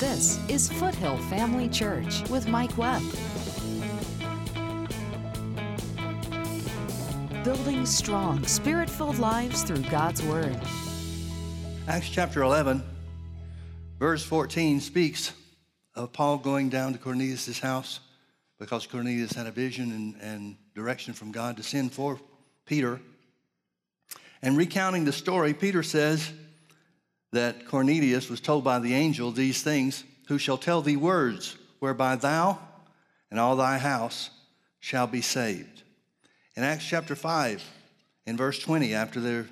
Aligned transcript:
This 0.00 0.40
is 0.48 0.72
Foothill 0.72 1.18
Family 1.28 1.68
Church 1.68 2.26
with 2.30 2.48
Mike 2.48 2.78
Webb. 2.78 3.02
Building 7.44 7.84
strong, 7.84 8.42
spirit 8.46 8.88
filled 8.88 9.18
lives 9.18 9.62
through 9.62 9.82
God's 9.90 10.22
Word. 10.22 10.58
Acts 11.86 12.08
chapter 12.08 12.40
11, 12.40 12.82
verse 13.98 14.24
14 14.24 14.80
speaks 14.80 15.34
of 15.94 16.14
Paul 16.14 16.38
going 16.38 16.70
down 16.70 16.94
to 16.94 16.98
Cornelius' 16.98 17.58
house 17.58 18.00
because 18.58 18.86
Cornelius 18.86 19.32
had 19.32 19.46
a 19.46 19.52
vision 19.52 19.92
and, 19.92 20.14
and 20.22 20.56
direction 20.74 21.12
from 21.12 21.30
God 21.30 21.58
to 21.58 21.62
send 21.62 21.92
for 21.92 22.18
Peter. 22.64 23.02
And 24.40 24.56
recounting 24.56 25.04
the 25.04 25.12
story, 25.12 25.52
Peter 25.52 25.82
says, 25.82 26.32
that 27.32 27.66
Cornelius 27.66 28.28
was 28.28 28.40
told 28.40 28.64
by 28.64 28.78
the 28.78 28.94
angel 28.94 29.30
these 29.30 29.62
things 29.62 30.04
Who 30.28 30.38
shall 30.38 30.58
tell 30.58 30.82
thee 30.82 30.96
words 30.96 31.56
whereby 31.78 32.16
thou 32.16 32.58
and 33.30 33.38
all 33.38 33.56
thy 33.56 33.78
house 33.78 34.30
shall 34.80 35.06
be 35.06 35.20
saved? 35.20 35.82
In 36.56 36.64
Acts 36.64 36.86
chapter 36.86 37.14
5, 37.14 37.62
in 38.26 38.36
verse 38.36 38.58
20, 38.58 38.94
after 38.94 39.20
they're 39.20 39.46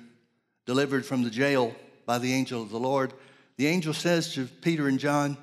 delivered 0.65 1.05
from 1.05 1.23
the 1.23 1.29
jail 1.29 1.73
by 2.05 2.19
the 2.19 2.33
angel 2.33 2.61
of 2.61 2.69
the 2.69 2.79
Lord, 2.79 3.13
the 3.57 3.67
angel 3.67 3.93
says 3.93 4.33
to 4.33 4.45
Peter 4.45 4.87
and 4.87 4.99
John, 4.99 5.37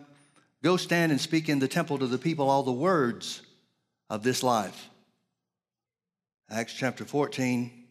Go 0.62 0.76
stand 0.76 1.12
and 1.12 1.20
speak 1.20 1.48
in 1.48 1.58
the 1.58 1.68
temple 1.68 1.98
to 1.98 2.06
the 2.06 2.18
people 2.18 2.48
all 2.48 2.62
the 2.62 2.72
words 2.72 3.42
of 4.08 4.22
this 4.22 4.42
life. 4.42 4.88
Acts 6.50 6.72
chapter 6.72 7.04
14, 7.04 7.85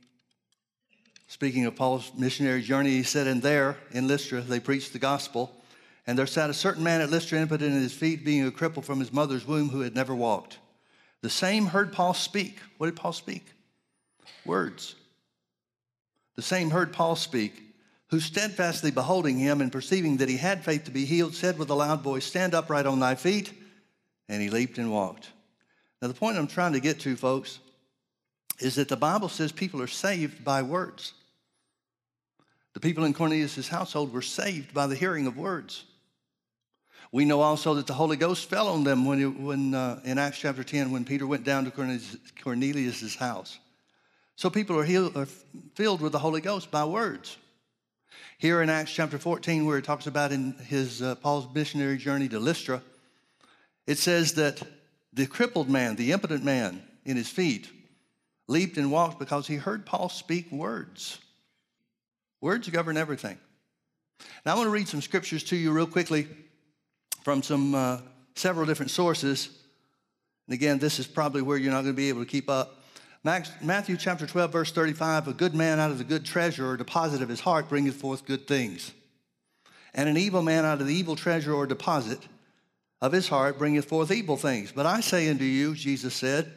Speaking 1.28 1.66
of 1.66 1.76
Paul's 1.76 2.12
missionary 2.16 2.62
journey, 2.62 2.92
he 2.92 3.04
said, 3.04 3.28
And 3.28 3.42
there 3.42 3.78
in 3.92 4.08
Lystra 4.08 4.42
they 4.42 4.60
preached 4.60 4.94
the 4.94 5.00
gospel. 5.00 5.52
And 6.08 6.18
there 6.18 6.28
sat 6.28 6.52
a 6.52 6.54
certain 6.54 6.84
man 6.84 7.02
at 7.02 7.10
Lystra, 7.10 7.40
impotent 7.40 7.74
in 7.74 7.82
his 7.82 7.94
feet, 7.94 8.24
being 8.24 8.46
a 8.46 8.52
cripple 8.52 8.84
from 8.84 9.00
his 9.00 9.12
mother's 9.12 9.48
womb, 9.48 9.70
who 9.70 9.82
had 9.82 9.96
never 9.96 10.14
walked. 10.14 10.60
The 11.22 11.30
same 11.32 11.66
heard 11.66 11.92
Paul 11.92 12.14
speak. 12.14 12.60
What 12.78 12.86
did 12.86 12.96
Paul 12.96 13.14
speak? 13.14 13.44
Words. 14.46 14.96
The 16.36 16.44
same 16.44 16.70
heard 16.70 16.94
Paul 16.94 17.16
speak, 17.16 17.64
who 18.10 18.20
steadfastly 18.20 18.92
beholding 18.92 19.40
him 19.40 19.62
and 19.62 19.72
perceiving 19.72 20.18
that 20.18 20.30
he 20.30 20.38
had 20.38 20.64
faith 20.64 20.84
to 20.84 20.92
be 20.92 21.06
healed, 21.06 21.34
said 21.34 21.58
with 21.58 21.72
a 21.72 21.76
loud 21.76 22.02
voice, 22.02 22.26
Stand 22.26 22.54
upright 22.54 22.86
on 22.86 23.00
thy 23.00 23.16
feet. 23.16 23.52
And 24.30 24.42
he 24.42 24.50
leaped 24.50 24.78
and 24.78 24.92
walked. 24.92 25.30
Now, 26.02 26.08
the 26.08 26.14
point 26.14 26.38
I'm 26.38 26.48
trying 26.48 26.74
to 26.74 26.80
get 26.80 27.00
to, 27.02 27.16
folks, 27.16 27.60
is 28.60 28.76
that 28.76 28.90
the 28.90 28.98
Bible 28.98 29.30
says 29.30 29.52
people 29.52 29.82
are 29.82 29.88
saved 29.88 30.44
by 30.44 30.62
words. 30.62 31.14
The 32.74 32.80
people 32.80 33.06
in 33.06 33.14
Cornelius' 33.14 33.68
household 33.68 34.14
were 34.14 34.22
saved 34.22 34.74
by 34.74 34.88
the 34.88 34.96
hearing 34.96 35.28
of 35.28 35.38
words. 35.38 35.86
We 37.12 37.24
know 37.24 37.42
also 37.42 37.76
that 37.76 37.88
the 37.88 37.94
Holy 37.94 38.18
Ghost 38.18 38.50
fell 38.50 38.68
on 38.68 38.84
them 38.84 39.06
when, 39.06 39.46
when 39.46 39.74
uh, 39.74 40.02
in 40.04 40.18
Acts 40.18 40.40
chapter 40.40 40.64
10 40.64 40.92
when 40.92 41.06
Peter 41.06 41.26
went 41.26 41.46
down 41.46 41.64
to 41.66 41.72
Cornelius' 41.72 42.18
Cornelius 42.44 43.16
house. 43.16 43.60
So 44.36 44.50
people 44.50 44.78
are, 44.78 44.84
healed, 44.84 45.16
are 45.16 45.28
filled 45.76 46.02
with 46.02 46.12
the 46.12 46.20
Holy 46.20 46.42
Ghost 46.42 46.72
by 46.72 46.84
words. 46.84 47.38
Here 48.38 48.62
in 48.62 48.70
Acts 48.70 48.92
chapter 48.92 49.18
14, 49.18 49.66
where 49.66 49.78
it 49.78 49.86
talks 49.86 50.08
about 50.08 50.34
in 50.34 50.54
his 50.68 51.02
uh, 51.02 51.16
Paul's 51.16 51.48
missionary 51.56 51.98
journey 51.98 52.28
to 52.28 52.40
Lystra, 52.40 52.82
it 53.88 53.98
says 53.98 54.34
that 54.34 54.62
the 55.14 55.26
crippled 55.26 55.70
man, 55.70 55.96
the 55.96 56.12
impotent 56.12 56.44
man 56.44 56.84
in 57.06 57.16
his 57.16 57.30
feet, 57.30 57.70
leaped 58.48 58.78
and 58.78 58.92
walked 58.92 59.20
because 59.20 59.48
he 59.48 59.56
heard 59.56 59.86
Paul 59.86 60.10
speak 60.10 60.52
words. 60.52 61.20
Words 62.42 62.70
govern 62.70 62.98
everything. 62.98 63.38
Now, 64.46 64.54
I 64.54 64.56
want 64.56 64.68
to 64.68 64.72
read 64.72 64.88
some 64.88 65.02
scriptures 65.02 65.44
to 65.46 65.56
you 65.56 65.72
real 65.72 65.88
quickly 65.88 66.28
from 67.24 67.42
some 67.42 67.74
uh, 67.74 68.00
several 68.36 68.66
different 68.66 68.92
sources. 68.92 69.50
And 70.48 70.54
again, 70.54 70.78
this 70.78 71.00
is 71.00 71.08
probably 71.08 71.42
where 71.42 71.58
you're 71.58 71.72
not 71.72 71.82
going 71.82 71.94
to 71.94 71.98
be 71.98 72.10
able 72.10 72.24
to 72.24 72.30
keep 72.30 72.50
up. 72.50 72.84
Max, 73.24 73.50
Matthew 73.62 73.98
chapter 73.98 74.28
12, 74.28 74.52
verse 74.52 74.72
35 74.72 75.28
A 75.28 75.34
good 75.34 75.56
man 75.56 75.80
out 75.80 75.90
of 75.90 75.98
the 75.98 76.04
good 76.04 76.24
treasure 76.24 76.68
or 76.68 76.78
deposit 76.78 77.24
of 77.24 77.30
his 77.30 77.40
heart 77.40 77.68
bringeth 77.68 77.96
forth 77.96 78.26
good 78.26 78.48
things. 78.48 78.92
And 79.96 80.08
an 80.08 80.18
evil 80.18 80.44
man 80.44 80.66
out 80.66 80.82
of 80.82 80.88
the 80.88 80.94
evil 80.94 81.16
treasure 81.16 81.54
or 81.54 81.66
deposit 81.66 82.20
of 83.02 83.12
his 83.12 83.28
heart 83.28 83.58
bringeth 83.58 83.86
forth 83.86 84.12
evil 84.12 84.38
things. 84.38 84.72
But 84.72 84.86
I 84.86 85.00
say 85.02 85.30
unto 85.30 85.44
you, 85.44 85.74
Jesus 85.74 86.14
said, 86.14 86.52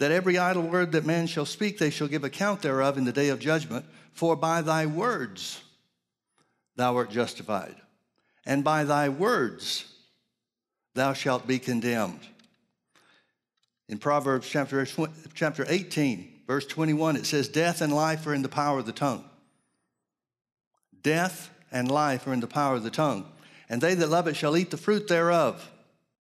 that 0.00 0.10
every 0.10 0.38
idle 0.38 0.62
word 0.62 0.92
that 0.92 1.04
man 1.04 1.26
shall 1.26 1.44
speak, 1.44 1.78
they 1.78 1.90
shall 1.90 2.08
give 2.08 2.24
account 2.24 2.62
thereof 2.62 2.96
in 2.96 3.04
the 3.04 3.12
day 3.12 3.28
of 3.28 3.38
judgment. 3.38 3.84
For 4.14 4.34
by 4.34 4.62
thy 4.62 4.86
words 4.86 5.62
thou 6.74 6.96
art 6.96 7.10
justified, 7.10 7.76
and 8.46 8.64
by 8.64 8.84
thy 8.84 9.10
words 9.10 9.84
thou 10.94 11.12
shalt 11.12 11.46
be 11.46 11.58
condemned. 11.58 12.20
In 13.90 13.98
Proverbs 13.98 14.48
chapter, 14.48 14.86
chapter 15.34 15.66
18, 15.68 16.44
verse 16.46 16.66
21, 16.66 17.16
it 17.16 17.26
says, 17.26 17.48
Death 17.48 17.82
and 17.82 17.92
life 17.92 18.26
are 18.26 18.32
in 18.32 18.40
the 18.40 18.48
power 18.48 18.78
of 18.78 18.86
the 18.86 18.92
tongue. 18.92 19.24
Death 21.02 21.50
and 21.70 21.90
life 21.90 22.26
are 22.26 22.32
in 22.32 22.40
the 22.40 22.46
power 22.46 22.76
of 22.76 22.84
the 22.84 22.90
tongue, 22.90 23.26
and 23.68 23.82
they 23.82 23.94
that 23.94 24.08
love 24.08 24.28
it 24.28 24.36
shall 24.36 24.56
eat 24.56 24.70
the 24.70 24.78
fruit 24.78 25.08
thereof. 25.08 25.70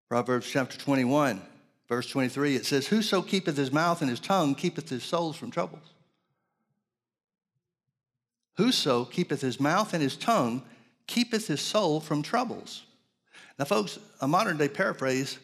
Proverbs 0.10 0.50
chapter 0.50 0.80
21, 0.80 1.42
Verse 1.88 2.10
23, 2.10 2.56
it 2.56 2.66
says, 2.66 2.88
Whoso 2.88 3.22
keepeth 3.22 3.56
his 3.56 3.72
mouth 3.72 4.02
and 4.02 4.10
his 4.10 4.20
tongue 4.20 4.56
keepeth 4.56 4.90
his 4.90 5.04
souls 5.04 5.38
from 5.38 5.52
troubles. 5.52 5.94
Whoso 8.58 9.06
keepeth 9.06 9.42
his 9.42 9.60
mouth 9.60 9.94
and 9.94 10.04
his 10.04 10.18
tongue 10.18 10.64
keepeth 11.06 11.48
his 11.48 11.62
soul 11.62 12.02
from 12.02 12.24
troubles. 12.24 12.84
Now, 13.58 13.66
folks, 13.66 14.00
a 14.20 14.28
modern 14.28 14.58
day 14.58 14.68
paraphrase 14.68 15.38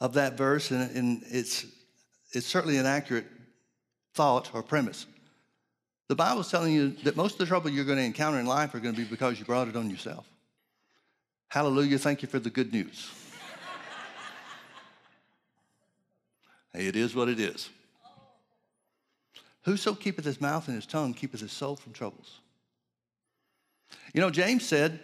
of 0.00 0.14
that 0.14 0.36
verse, 0.36 0.70
and, 0.70 1.22
it's, 1.26 1.66
it's 2.32 2.46
certainly 2.46 2.78
an 2.78 2.86
accurate 2.86 3.26
thought 4.14 4.50
or 4.54 4.62
premise. 4.62 5.06
The 6.08 6.16
Bible 6.16 6.40
is 6.40 6.48
telling 6.48 6.72
you 6.72 6.90
that 7.04 7.16
most 7.16 7.34
of 7.34 7.38
the 7.38 7.46
trouble 7.46 7.70
you're 7.70 7.84
going 7.84 7.98
to 7.98 8.04
encounter 8.04 8.40
in 8.40 8.46
life 8.46 8.74
are 8.74 8.80
going 8.80 8.94
to 8.94 9.00
be 9.00 9.06
because 9.06 9.38
you 9.38 9.44
brought 9.44 9.68
it 9.68 9.76
on 9.76 9.88
yourself. 9.88 10.26
Hallelujah. 11.48 11.98
Thank 11.98 12.22
you 12.22 12.28
for 12.28 12.40
the 12.40 12.50
good 12.50 12.72
news. 12.72 13.10
It 16.74 16.96
is 16.96 17.14
what 17.14 17.28
it 17.28 17.40
is. 17.40 17.68
Whoso 19.62 19.94
keepeth 19.94 20.24
his 20.24 20.40
mouth 20.40 20.68
and 20.68 20.76
his 20.76 20.86
tongue 20.86 21.14
keepeth 21.14 21.40
his 21.40 21.52
soul 21.52 21.76
from 21.76 21.92
troubles. 21.92 22.40
You 24.14 24.20
know, 24.20 24.30
James 24.30 24.64
said, 24.64 25.00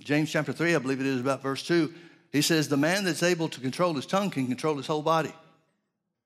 James 0.00 0.30
chapter 0.30 0.52
3, 0.52 0.74
I 0.74 0.78
believe 0.78 1.00
it 1.00 1.06
is 1.06 1.20
about 1.20 1.42
verse 1.42 1.62
2, 1.66 1.92
he 2.32 2.42
says, 2.42 2.68
The 2.68 2.76
man 2.76 3.04
that's 3.04 3.22
able 3.22 3.48
to 3.48 3.60
control 3.60 3.94
his 3.94 4.06
tongue 4.06 4.30
can 4.30 4.46
control 4.46 4.76
his 4.76 4.86
whole 4.86 5.02
body. 5.02 5.32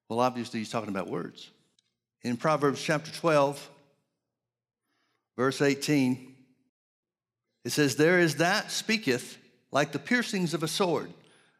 Well, 0.09 0.21
obviously, 0.21 0.59
he's 0.61 0.71
talking 0.71 0.91
about 0.91 1.09
words. 1.09 1.51
In 2.23 2.37
Proverbs 2.37 2.83
chapter 2.83 3.11
12, 3.13 3.71
verse 5.37 5.63
18, 5.63 6.35
it 7.65 7.71
says, 7.71 7.97
There 7.97 8.19
is 8.19 8.37
that 8.37 8.71
speaketh 8.71 9.39
like 9.71 9.93
the 9.93 9.99
piercings 9.99 10.55
of 10.55 10.63
a 10.63 10.69
sword, 10.69 11.13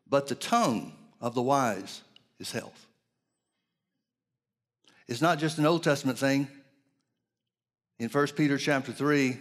but 0.09 0.27
the 0.27 0.35
tongue 0.35 0.93
of 1.21 1.35
the 1.35 1.43
wise 1.43 2.03
is 2.39 2.53
health. 2.53 2.87
It's 5.09 5.21
not 5.21 5.39
just 5.39 5.59
an 5.59 5.67
Old 5.67 5.83
Testament 5.83 6.19
thing. 6.19 6.49
In 7.99 8.09
1 8.09 8.27
Peter 8.29 8.59
chapter 8.59 8.93
3, 8.93 9.39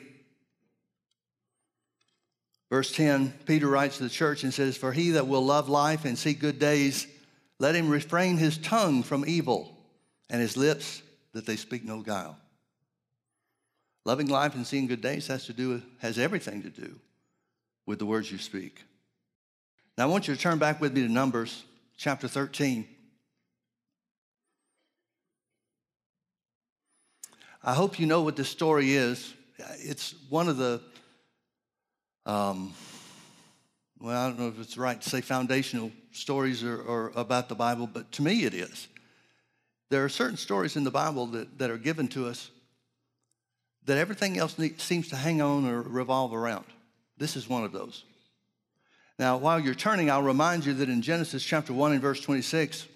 verse 2.70 2.92
10, 2.92 3.34
Peter 3.46 3.68
writes 3.68 3.98
to 3.98 4.04
the 4.04 4.10
church 4.10 4.44
and 4.44 4.54
says, 4.54 4.78
For 4.78 4.92
he 4.92 5.12
that 5.12 5.28
will 5.28 5.46
love 5.46 5.70
life 5.70 6.06
and 6.06 6.18
see 6.18 6.34
good 6.34 6.60
days, 6.60 7.08
let 7.60 7.76
him 7.76 7.90
refrain 7.90 8.38
his 8.38 8.58
tongue 8.58 9.04
from 9.04 9.24
evil 9.26 9.78
and 10.30 10.42
his 10.42 10.58
lips 10.58 11.02
that 11.34 11.46
they 11.46 11.56
speak 11.56 11.84
no 11.84 12.02
guile. 12.02 12.38
Loving 14.04 14.28
life 14.28 14.56
and 14.56 14.66
seeing 14.66 14.88
good 14.88 15.02
days 15.02 15.28
has 15.28 15.46
to 15.46 15.54
do 15.54 15.82
has 16.00 16.18
everything 16.18 16.64
to 16.64 16.70
do 16.70 17.00
with 17.86 18.00
the 18.00 18.06
words 18.06 18.32
you 18.32 18.40
speak. 18.40 18.84
Now 19.98 20.06
I 20.06 20.08
want 20.08 20.28
you 20.28 20.36
to 20.36 20.42
turn 20.42 20.58
back 20.58 20.82
with 20.82 20.94
me 20.94 21.04
to 21.04 21.12
Numbers 21.12 21.64
chapter 22.02 22.28
13. 22.28 22.88
I 27.64 27.76
hope 27.76 28.00
you 28.00 28.08
know 28.08 28.24
what 28.24 28.36
this 28.36 28.50
story 28.50 28.94
is. 28.94 29.36
It's 29.78 30.16
one 30.28 30.50
of 30.50 30.58
the, 30.58 30.82
um, 32.26 32.74
well, 34.00 34.20
I 34.20 34.28
don't 34.28 34.40
know 34.40 34.48
if 34.48 34.60
it's 34.60 34.80
right 34.80 35.00
to 35.00 35.08
say 35.08 35.22
foundational 35.22 35.92
stories 36.12 36.64
or, 36.64 36.82
or 36.82 37.12
about 37.16 37.50
the 37.50 37.56
Bible, 37.56 37.86
but 37.86 38.12
to 38.14 38.24
me 38.24 38.46
it 38.46 38.56
is. 38.56 38.88
There 39.92 40.04
are 40.04 40.10
certain 40.10 40.38
stories 40.38 40.76
in 40.76 40.84
the 40.84 40.90
Bible 40.90 41.28
that, 41.28 41.60
that 41.60 41.70
are 41.70 41.78
given 41.78 42.08
to 42.10 42.26
us 42.26 42.50
that 43.86 44.00
everything 44.00 44.40
else 44.40 44.56
seems 44.78 45.10
to 45.10 45.16
hang 45.16 45.40
on 45.40 45.68
or 45.68 45.84
revolve 45.84 46.34
around. 46.34 46.66
This 47.20 47.36
is 47.36 47.48
one 47.48 47.64
of 47.64 47.72
those. 47.72 48.06
Now, 49.22 49.38
while 49.38 49.60
you're 49.60 49.76
turning, 49.76 50.10
I'll 50.10 50.24
remind 50.24 50.66
you 50.66 50.74
that 50.74 50.90
in 50.90 51.04
Genesis 51.04 51.44
chapter 51.44 51.74
1 51.74 51.92
and 51.92 52.02
verse 52.02 52.22
26, 52.22 52.88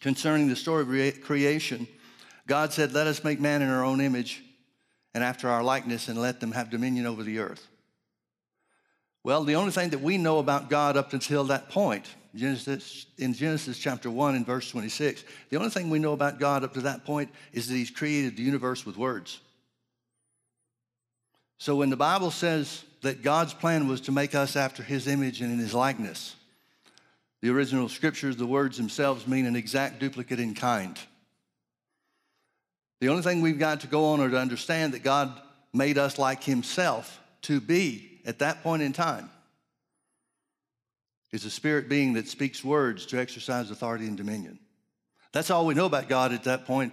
concerning 0.00 0.48
the 0.48 0.56
story 0.56 1.08
of 1.08 1.20
creation, 1.20 1.86
God 2.48 2.72
said, 2.72 2.92
Let 2.92 3.06
us 3.06 3.22
make 3.22 3.38
man 3.38 3.62
in 3.62 3.68
our 3.68 3.84
own 3.84 4.00
image 4.00 4.42
and 5.14 5.22
after 5.22 5.48
our 5.48 5.62
likeness, 5.62 6.08
and 6.08 6.20
let 6.20 6.40
them 6.40 6.50
have 6.50 6.68
dominion 6.68 7.06
over 7.06 7.22
the 7.22 7.38
earth. 7.38 7.64
Well, 9.22 9.44
the 9.44 9.54
only 9.54 9.70
thing 9.70 9.90
that 9.90 10.00
we 10.00 10.18
know 10.18 10.40
about 10.40 10.68
God 10.68 10.96
up 10.96 11.12
until 11.12 11.44
that 11.44 11.68
point, 11.68 12.06
Genesis, 12.34 13.06
in 13.16 13.32
Genesis 13.32 13.78
chapter 13.78 14.10
1 14.10 14.34
and 14.34 14.44
verse 14.44 14.68
26, 14.68 15.22
the 15.50 15.58
only 15.58 15.70
thing 15.70 15.90
we 15.90 16.00
know 16.00 16.12
about 16.12 16.40
God 16.40 16.64
up 16.64 16.74
to 16.74 16.80
that 16.80 17.04
point 17.04 17.30
is 17.52 17.68
that 17.68 17.76
He's 17.76 17.92
created 17.92 18.36
the 18.36 18.42
universe 18.42 18.84
with 18.84 18.96
words. 18.96 19.38
So 21.58 21.76
when 21.76 21.90
the 21.90 21.96
Bible 21.96 22.32
says 22.32 22.84
that 23.02 23.22
God's 23.22 23.54
plan 23.54 23.88
was 23.88 24.02
to 24.02 24.12
make 24.12 24.34
us 24.34 24.56
after 24.56 24.82
His 24.82 25.06
image 25.06 25.40
and 25.40 25.52
in 25.52 25.58
His 25.58 25.74
likeness, 25.74 26.36
the 27.40 27.50
original 27.50 27.88
scriptures, 27.88 28.36
the 28.36 28.46
words 28.46 28.76
themselves 28.76 29.26
mean 29.26 29.46
an 29.46 29.56
exact 29.56 29.98
duplicate 29.98 30.40
in 30.40 30.54
kind. 30.54 30.98
The 33.00 33.08
only 33.08 33.22
thing 33.22 33.40
we've 33.40 33.58
got 33.58 33.80
to 33.80 33.86
go 33.86 34.06
on 34.06 34.20
or 34.20 34.28
to 34.28 34.38
understand 34.38 34.92
that 34.92 35.02
God 35.02 35.40
made 35.72 35.96
us 35.96 36.18
like 36.18 36.44
Himself 36.44 37.18
to 37.42 37.60
be 37.60 38.20
at 38.26 38.40
that 38.40 38.62
point 38.62 38.82
in 38.82 38.92
time 38.92 39.30
is 41.32 41.44
a 41.44 41.50
spirit 41.50 41.88
being 41.88 42.14
that 42.14 42.28
speaks 42.28 42.62
words 42.62 43.06
to 43.06 43.18
exercise 43.18 43.70
authority 43.70 44.06
and 44.06 44.16
dominion. 44.16 44.58
That's 45.32 45.50
all 45.50 45.64
we 45.64 45.74
know 45.74 45.86
about 45.86 46.08
God 46.08 46.32
at 46.32 46.44
that 46.44 46.66
point 46.66 46.92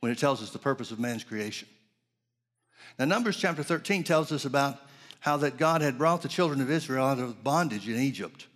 when 0.00 0.12
it 0.12 0.18
tells 0.18 0.42
us 0.42 0.50
the 0.50 0.58
purpose 0.58 0.90
of 0.90 1.00
man's 1.00 1.24
creation. 1.24 1.68
Now, 2.98 3.06
Numbers 3.06 3.36
chapter 3.36 3.62
13 3.62 4.04
tells 4.04 4.30
us 4.30 4.44
about 4.44 4.78
how 5.24 5.38
that 5.38 5.56
God 5.56 5.80
had 5.80 5.96
brought 5.96 6.20
the 6.20 6.28
children 6.28 6.60
of 6.60 6.70
Israel 6.70 7.06
out 7.06 7.18
of 7.18 7.42
bondage 7.42 7.88
in 7.88 7.98
Egypt 7.98 8.46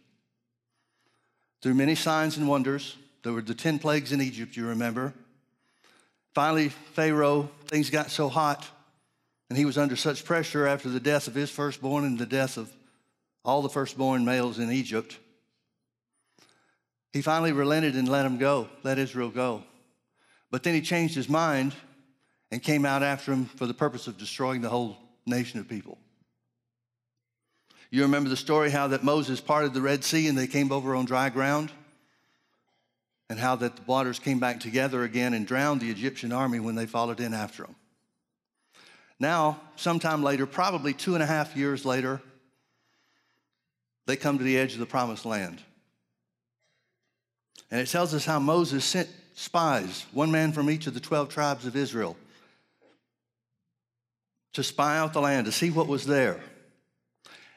through 1.62 1.72
many 1.72 1.94
signs 1.94 2.36
and 2.36 2.46
wonders. 2.46 2.94
There 3.22 3.32
were 3.32 3.40
the 3.40 3.54
10 3.54 3.78
plagues 3.78 4.12
in 4.12 4.20
Egypt, 4.20 4.54
you 4.54 4.66
remember. 4.66 5.14
Finally, 6.34 6.68
Pharaoh, 6.68 7.48
things 7.68 7.88
got 7.88 8.10
so 8.10 8.28
hot, 8.28 8.66
and 9.48 9.56
he 9.56 9.64
was 9.64 9.78
under 9.78 9.96
such 9.96 10.26
pressure 10.26 10.66
after 10.66 10.90
the 10.90 11.00
death 11.00 11.26
of 11.26 11.34
his 11.34 11.48
firstborn 11.48 12.04
and 12.04 12.18
the 12.18 12.26
death 12.26 12.58
of 12.58 12.70
all 13.46 13.62
the 13.62 13.70
firstborn 13.70 14.26
males 14.26 14.58
in 14.58 14.70
Egypt. 14.70 15.16
He 17.14 17.22
finally 17.22 17.52
relented 17.52 17.94
and 17.94 18.10
let 18.10 18.26
him 18.26 18.36
go, 18.36 18.68
let 18.82 18.98
Israel 18.98 19.30
go. 19.30 19.62
But 20.50 20.64
then 20.64 20.74
he 20.74 20.82
changed 20.82 21.14
his 21.14 21.30
mind 21.30 21.74
and 22.50 22.62
came 22.62 22.84
out 22.84 23.02
after 23.02 23.32
him 23.32 23.46
for 23.46 23.66
the 23.66 23.72
purpose 23.72 24.06
of 24.06 24.18
destroying 24.18 24.60
the 24.60 24.68
whole 24.68 24.98
nation 25.24 25.60
of 25.60 25.66
people. 25.66 25.96
You 27.90 28.02
remember 28.02 28.28
the 28.28 28.36
story 28.36 28.70
how 28.70 28.88
that 28.88 29.02
Moses 29.02 29.40
parted 29.40 29.72
the 29.72 29.80
Red 29.80 30.04
Sea 30.04 30.28
and 30.28 30.36
they 30.36 30.46
came 30.46 30.72
over 30.72 30.94
on 30.94 31.06
dry 31.06 31.30
ground? 31.30 31.72
And 33.30 33.38
how 33.38 33.56
that 33.56 33.76
the 33.76 33.82
waters 33.82 34.18
came 34.18 34.38
back 34.38 34.60
together 34.60 35.02
again 35.02 35.34
and 35.34 35.46
drowned 35.46 35.80
the 35.80 35.90
Egyptian 35.90 36.32
army 36.32 36.60
when 36.60 36.74
they 36.74 36.86
followed 36.86 37.20
in 37.20 37.34
after 37.34 37.64
them. 37.64 37.74
Now, 39.20 39.60
sometime 39.76 40.22
later, 40.22 40.46
probably 40.46 40.94
two 40.94 41.14
and 41.14 41.22
a 41.22 41.26
half 41.26 41.56
years 41.56 41.84
later, 41.84 42.22
they 44.06 44.16
come 44.16 44.38
to 44.38 44.44
the 44.44 44.56
edge 44.56 44.72
of 44.72 44.78
the 44.78 44.86
promised 44.86 45.26
land. 45.26 45.60
And 47.70 47.80
it 47.80 47.88
tells 47.88 48.14
us 48.14 48.24
how 48.24 48.38
Moses 48.38 48.84
sent 48.84 49.08
spies, 49.34 50.06
one 50.12 50.30
man 50.30 50.52
from 50.52 50.70
each 50.70 50.86
of 50.86 50.94
the 50.94 51.00
12 51.00 51.28
tribes 51.28 51.66
of 51.66 51.76
Israel, 51.76 52.16
to 54.54 54.62
spy 54.62 54.96
out 54.96 55.12
the 55.12 55.20
land, 55.20 55.44
to 55.44 55.52
see 55.52 55.70
what 55.70 55.86
was 55.86 56.06
there. 56.06 56.40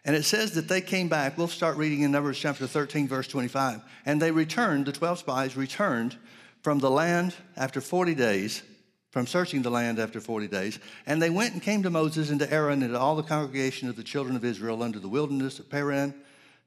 And 0.03 0.15
it 0.15 0.23
says 0.23 0.53
that 0.53 0.67
they 0.67 0.81
came 0.81 1.09
back. 1.09 1.37
We'll 1.37 1.47
start 1.47 1.77
reading 1.77 2.01
in 2.01 2.11
Numbers 2.11 2.39
chapter 2.39 2.65
13, 2.65 3.07
verse 3.07 3.27
25. 3.27 3.81
And 4.05 4.21
they 4.21 4.31
returned, 4.31 4.85
the 4.87 4.91
12 4.91 5.19
spies 5.19 5.55
returned 5.55 6.17
from 6.61 6.79
the 6.79 6.89
land 6.89 7.35
after 7.55 7.81
40 7.81 8.15
days, 8.15 8.63
from 9.11 9.27
searching 9.27 9.61
the 9.61 9.69
land 9.69 9.99
after 9.99 10.19
40 10.19 10.47
days. 10.47 10.79
And 11.05 11.21
they 11.21 11.29
went 11.29 11.53
and 11.53 11.61
came 11.61 11.83
to 11.83 11.89
Moses 11.91 12.31
and 12.31 12.39
to 12.39 12.51
Aaron 12.51 12.81
and 12.81 12.93
to 12.93 12.99
all 12.99 13.15
the 13.15 13.23
congregation 13.23 13.89
of 13.89 13.95
the 13.95 14.03
children 14.03 14.35
of 14.35 14.43
Israel 14.43 14.81
under 14.81 14.99
the 14.99 15.09
wilderness 15.09 15.59
of 15.59 15.69
Paran 15.69 16.15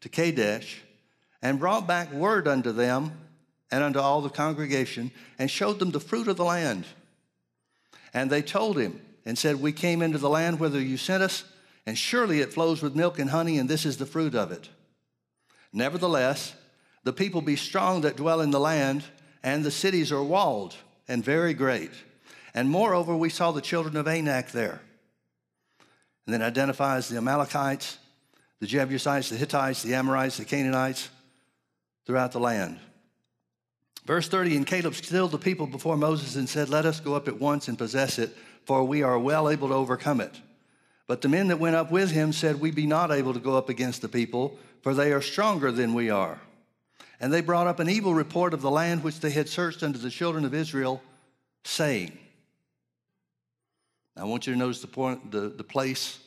to 0.00 0.08
Kadesh, 0.08 0.82
and 1.42 1.58
brought 1.58 1.86
back 1.86 2.12
word 2.12 2.46
unto 2.46 2.72
them 2.72 3.12
and 3.70 3.82
unto 3.82 3.98
all 3.98 4.20
the 4.20 4.28
congregation, 4.28 5.10
and 5.38 5.50
showed 5.50 5.78
them 5.78 5.90
the 5.90 6.00
fruit 6.00 6.28
of 6.28 6.36
the 6.36 6.44
land. 6.44 6.84
And 8.12 8.30
they 8.30 8.42
told 8.42 8.78
him 8.78 9.00
and 9.24 9.36
said, 9.36 9.60
We 9.60 9.72
came 9.72 10.02
into 10.02 10.18
the 10.18 10.28
land 10.28 10.60
whither 10.60 10.80
you 10.80 10.96
sent 10.96 11.22
us 11.22 11.44
and 11.86 11.98
surely 11.98 12.40
it 12.40 12.52
flows 12.52 12.82
with 12.82 12.96
milk 12.96 13.18
and 13.18 13.30
honey, 13.30 13.58
and 13.58 13.68
this 13.68 13.84
is 13.84 13.96
the 13.96 14.06
fruit 14.06 14.34
of 14.34 14.50
it. 14.50 14.68
Nevertheless, 15.72 16.54
the 17.02 17.12
people 17.12 17.42
be 17.42 17.56
strong 17.56 18.00
that 18.02 18.16
dwell 18.16 18.40
in 18.40 18.50
the 18.50 18.60
land, 18.60 19.04
and 19.42 19.64
the 19.64 19.70
cities 19.70 20.10
are 20.10 20.22
walled 20.22 20.76
and 21.08 21.22
very 21.22 21.52
great. 21.52 21.90
And 22.54 22.70
moreover, 22.70 23.16
we 23.16 23.28
saw 23.28 23.50
the 23.50 23.60
children 23.60 23.96
of 23.96 24.08
Anak 24.08 24.52
there. 24.52 24.80
And 26.26 26.32
then 26.32 26.42
identifies 26.42 27.08
the 27.08 27.18
Amalekites, 27.18 27.98
the 28.60 28.66
Jebusites, 28.66 29.28
the 29.28 29.36
Hittites, 29.36 29.82
the 29.82 29.94
Amorites, 29.94 30.38
the 30.38 30.44
Canaanites 30.46 31.10
throughout 32.06 32.32
the 32.32 32.40
land. 32.40 32.78
Verse 34.06 34.28
30 34.28 34.56
And 34.56 34.66
Caleb 34.66 34.94
stilled 34.94 35.32
the 35.32 35.38
people 35.38 35.66
before 35.66 35.96
Moses 35.96 36.36
and 36.36 36.48
said, 36.48 36.70
Let 36.70 36.86
us 36.86 37.00
go 37.00 37.14
up 37.14 37.28
at 37.28 37.40
once 37.40 37.68
and 37.68 37.76
possess 37.76 38.18
it, 38.18 38.34
for 38.64 38.84
we 38.84 39.02
are 39.02 39.18
well 39.18 39.50
able 39.50 39.68
to 39.68 39.74
overcome 39.74 40.20
it. 40.20 40.40
But 41.06 41.20
the 41.20 41.28
men 41.28 41.48
that 41.48 41.58
went 41.58 41.76
up 41.76 41.90
with 41.90 42.10
him 42.10 42.32
said, 42.32 42.60
We 42.60 42.70
be 42.70 42.86
not 42.86 43.10
able 43.10 43.34
to 43.34 43.40
go 43.40 43.56
up 43.56 43.68
against 43.68 44.02
the 44.02 44.08
people, 44.08 44.58
for 44.82 44.94
they 44.94 45.12
are 45.12 45.20
stronger 45.20 45.70
than 45.70 45.94
we 45.94 46.10
are. 46.10 46.40
And 47.20 47.32
they 47.32 47.40
brought 47.40 47.66
up 47.66 47.78
an 47.78 47.88
evil 47.88 48.14
report 48.14 48.54
of 48.54 48.62
the 48.62 48.70
land 48.70 49.04
which 49.04 49.20
they 49.20 49.30
had 49.30 49.48
searched 49.48 49.82
unto 49.82 49.98
the 49.98 50.10
children 50.10 50.44
of 50.44 50.54
Israel, 50.54 51.02
saying, 51.64 52.16
I 54.16 54.24
want 54.24 54.46
you 54.46 54.52
to 54.52 54.58
notice 54.58 54.80
the, 54.80 54.86
point, 54.86 55.30
the, 55.30 55.48
the 55.48 55.64
place 55.64 56.18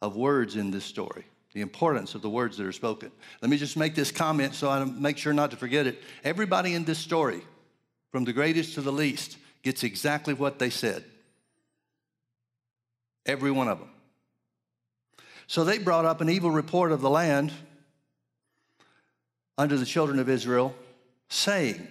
of 0.00 0.16
words 0.16 0.56
in 0.56 0.70
this 0.70 0.84
story, 0.84 1.24
the 1.52 1.60
importance 1.60 2.14
of 2.14 2.22
the 2.22 2.30
words 2.30 2.56
that 2.56 2.66
are 2.66 2.72
spoken. 2.72 3.10
Let 3.42 3.50
me 3.50 3.56
just 3.56 3.76
make 3.76 3.94
this 3.94 4.12
comment 4.12 4.54
so 4.54 4.70
I 4.70 4.84
make 4.84 5.18
sure 5.18 5.32
not 5.32 5.50
to 5.50 5.56
forget 5.56 5.86
it. 5.86 6.02
Everybody 6.24 6.74
in 6.74 6.84
this 6.84 6.98
story, 6.98 7.42
from 8.12 8.24
the 8.24 8.32
greatest 8.32 8.74
to 8.74 8.80
the 8.80 8.92
least, 8.92 9.38
gets 9.62 9.82
exactly 9.82 10.34
what 10.34 10.58
they 10.58 10.70
said. 10.70 11.04
Every 13.26 13.50
one 13.50 13.68
of 13.68 13.78
them. 13.78 13.90
So 15.46 15.64
they 15.64 15.78
brought 15.78 16.04
up 16.04 16.20
an 16.20 16.30
evil 16.30 16.50
report 16.50 16.92
of 16.92 17.00
the 17.00 17.10
land 17.10 17.52
unto 19.58 19.76
the 19.76 19.84
children 19.84 20.18
of 20.18 20.28
Israel, 20.28 20.74
saying, 21.28 21.86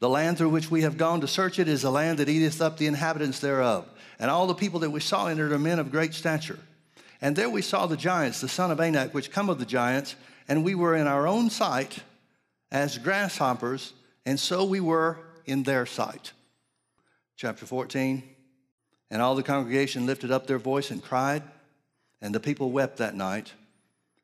The 0.00 0.08
land 0.08 0.36
through 0.36 0.50
which 0.50 0.70
we 0.70 0.82
have 0.82 0.98
gone 0.98 1.20
to 1.20 1.28
search 1.28 1.58
it 1.58 1.68
is 1.68 1.84
a 1.84 1.90
land 1.90 2.18
that 2.18 2.28
eateth 2.28 2.60
up 2.60 2.76
the 2.76 2.86
inhabitants 2.86 3.40
thereof. 3.40 3.88
And 4.18 4.30
all 4.30 4.46
the 4.46 4.54
people 4.54 4.80
that 4.80 4.90
we 4.90 5.00
saw 5.00 5.28
in 5.28 5.38
it 5.38 5.52
are 5.52 5.58
men 5.58 5.78
of 5.78 5.90
great 5.90 6.12
stature. 6.12 6.58
And 7.20 7.34
there 7.34 7.50
we 7.50 7.62
saw 7.62 7.86
the 7.86 7.96
giants, 7.96 8.40
the 8.40 8.48
son 8.48 8.70
of 8.70 8.80
Anak, 8.80 9.14
which 9.14 9.30
come 9.30 9.48
of 9.48 9.58
the 9.58 9.64
giants, 9.64 10.16
and 10.48 10.64
we 10.64 10.74
were 10.74 10.94
in 10.94 11.06
our 11.06 11.26
own 11.26 11.50
sight 11.50 12.00
as 12.70 12.98
grasshoppers, 12.98 13.92
and 14.26 14.38
so 14.38 14.64
we 14.64 14.80
were 14.80 15.18
in 15.46 15.62
their 15.62 15.86
sight. 15.86 16.32
Chapter 17.36 17.64
14. 17.64 18.22
And 19.10 19.22
all 19.22 19.34
the 19.34 19.42
congregation 19.42 20.06
lifted 20.06 20.30
up 20.30 20.46
their 20.46 20.58
voice 20.58 20.90
and 20.90 21.02
cried, 21.02 21.42
and 22.20 22.34
the 22.34 22.40
people 22.40 22.70
wept 22.70 22.98
that 22.98 23.14
night. 23.14 23.52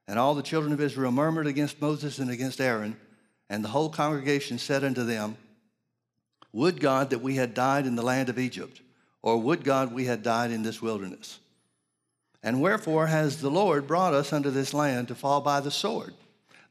And 0.07 0.19
all 0.19 0.35
the 0.35 0.43
children 0.43 0.73
of 0.73 0.81
Israel 0.81 1.11
murmured 1.11 1.47
against 1.47 1.81
Moses 1.81 2.19
and 2.19 2.31
against 2.31 2.61
Aaron, 2.61 2.97
and 3.49 3.65
the 3.65 3.69
whole 3.69 3.89
congregation 3.89 4.59
said 4.59 4.85
unto 4.85 5.05
them, 5.05 5.37
Would 6.53 6.81
God 6.81 7.11
that 7.11 7.23
we 7.23 7.37
had 7.37 7.55
died 7.55 7.87
in 7.87 7.97
the 7.97 8.03
land 8.03 8.29
of 8.29 8.39
Egypt, 8.39 8.81
or 9.23 9.39
would 9.39 9.65
God 9.65 9.93
we 9.93 10.05
had 10.05 10.23
died 10.23 10.51
in 10.51 10.63
this 10.63 10.83
wilderness? 10.83 11.39
And 12.43 12.61
wherefore 12.61 13.07
has 13.07 13.41
the 13.41 13.51
Lord 13.51 13.87
brought 13.87 14.13
us 14.13 14.33
unto 14.33 14.51
this 14.51 14.75
land 14.75 15.09
to 15.09 15.15
fall 15.15 15.41
by 15.41 15.61
the 15.61 15.71
sword, 15.71 16.13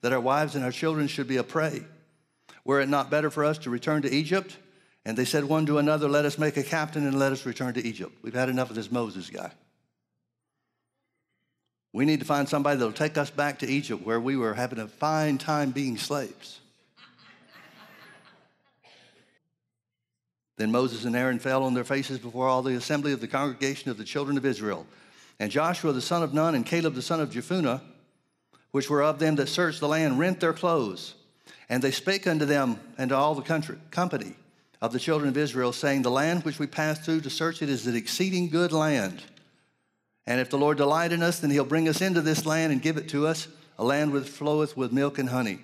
that 0.01 0.13
our 0.13 0.21
wives 0.21 0.53
and 0.53 0.63
our 0.63 0.71
children 0.71 1.07
should 1.07 1.27
be 1.27 1.37
a 1.37 1.43
prey? 1.43 1.83
Were 2.63 2.79
it 2.79 2.89
not 2.89 3.09
better 3.09 3.31
for 3.31 3.43
us 3.43 3.57
to 3.59 3.71
return 3.71 4.03
to 4.03 4.13
Egypt? 4.13 4.55
And 5.05 5.17
they 5.17 5.25
said 5.25 5.43
one 5.43 5.65
to 5.65 5.79
another, 5.79 6.07
Let 6.07 6.25
us 6.25 6.37
make 6.37 6.55
a 6.57 6.63
captain 6.63 7.05
and 7.05 7.19
let 7.19 7.31
us 7.31 7.45
return 7.45 7.73
to 7.73 7.85
Egypt. 7.85 8.17
We've 8.21 8.33
had 8.33 8.49
enough 8.49 8.69
of 8.69 8.75
this 8.75 8.91
Moses 8.91 9.29
guy. 9.29 9.51
We 11.91 12.05
need 12.05 12.21
to 12.21 12.25
find 12.25 12.47
somebody 12.49 12.77
that'll 12.79 12.93
take 12.93 13.17
us 13.17 13.29
back 13.29 13.59
to 13.59 13.67
Egypt 13.67 14.03
where 14.05 14.19
we 14.19 14.35
were 14.35 14.53
having 14.53 14.79
a 14.79 14.87
fine 14.87 15.37
time 15.37 15.71
being 15.71 15.97
slaves. 15.97 16.59
then 20.55 20.71
Moses 20.71 21.03
and 21.03 21.15
Aaron 21.15 21.39
fell 21.39 21.63
on 21.63 21.73
their 21.73 21.83
faces 21.83 22.19
before 22.19 22.47
all 22.47 22.61
the 22.61 22.75
assembly 22.75 23.11
of 23.11 23.19
the 23.19 23.27
congregation 23.27 23.91
of 23.91 23.97
the 23.97 24.03
children 24.03 24.37
of 24.37 24.45
Israel. 24.45 24.87
And 25.39 25.51
Joshua 25.51 25.91
the 25.91 26.01
son 26.01 26.23
of 26.23 26.33
Nun 26.33 26.55
and 26.55 26.65
Caleb 26.65 26.93
the 26.93 27.01
son 27.01 27.19
of 27.19 27.31
Jephunneh, 27.31 27.81
which 28.71 28.89
were 28.89 29.03
of 29.03 29.19
them 29.19 29.35
that 29.35 29.49
searched 29.49 29.81
the 29.81 29.87
land, 29.87 30.17
rent 30.17 30.39
their 30.39 30.53
clothes. 30.53 31.15
And 31.69 31.83
they 31.83 31.91
spake 31.91 32.27
unto 32.27 32.45
them 32.45 32.79
and 32.97 33.09
to 33.09 33.15
all 33.15 33.35
the 33.35 33.41
country, 33.41 33.77
company 33.91 34.35
of 34.83 34.91
the 34.91 34.99
children 34.99 35.29
of 35.29 35.37
Israel, 35.37 35.71
saying, 35.71 36.01
The 36.01 36.11
land 36.11 36.43
which 36.43 36.59
we 36.59 36.67
passed 36.67 37.03
through 37.03 37.21
to 37.21 37.29
search 37.29 37.61
it 37.61 37.69
is 37.69 37.87
an 37.87 37.95
exceeding 37.95 38.49
good 38.49 38.73
land. 38.73 39.23
And 40.27 40.41
if 40.41 40.49
the 40.49 40.57
Lord 40.57 40.75
delight 40.75 41.13
in 41.13 41.23
us, 41.23 41.39
then 41.39 41.51
he'll 41.51 41.63
bring 41.63 41.87
us 41.87 42.01
into 42.01 42.19
this 42.19 42.45
land 42.45 42.73
and 42.73 42.81
give 42.81 42.97
it 42.97 43.07
to 43.09 43.25
us, 43.25 43.47
a 43.79 43.83
land 43.85 44.11
which 44.11 44.27
floweth 44.27 44.75
with 44.75 44.91
milk 44.91 45.17
and 45.19 45.29
honey. 45.29 45.59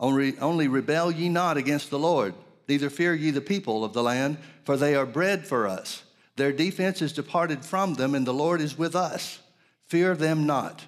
Only, 0.00 0.36
only 0.40 0.66
rebel 0.66 1.12
ye 1.12 1.28
not 1.28 1.56
against 1.56 1.90
the 1.90 2.00
Lord, 2.00 2.34
neither 2.66 2.90
fear 2.90 3.14
ye 3.14 3.30
the 3.30 3.40
people 3.40 3.84
of 3.84 3.92
the 3.92 4.02
land, 4.02 4.38
for 4.64 4.76
they 4.76 4.96
are 4.96 5.06
bread 5.06 5.46
for 5.46 5.68
us. 5.68 6.02
Their 6.34 6.52
defense 6.52 7.00
is 7.00 7.12
departed 7.12 7.64
from 7.64 7.94
them, 7.94 8.12
and 8.12 8.26
the 8.26 8.34
Lord 8.34 8.60
is 8.60 8.76
with 8.76 8.96
us. 8.96 9.38
Fear 9.86 10.16
them 10.16 10.46
not. 10.46 10.84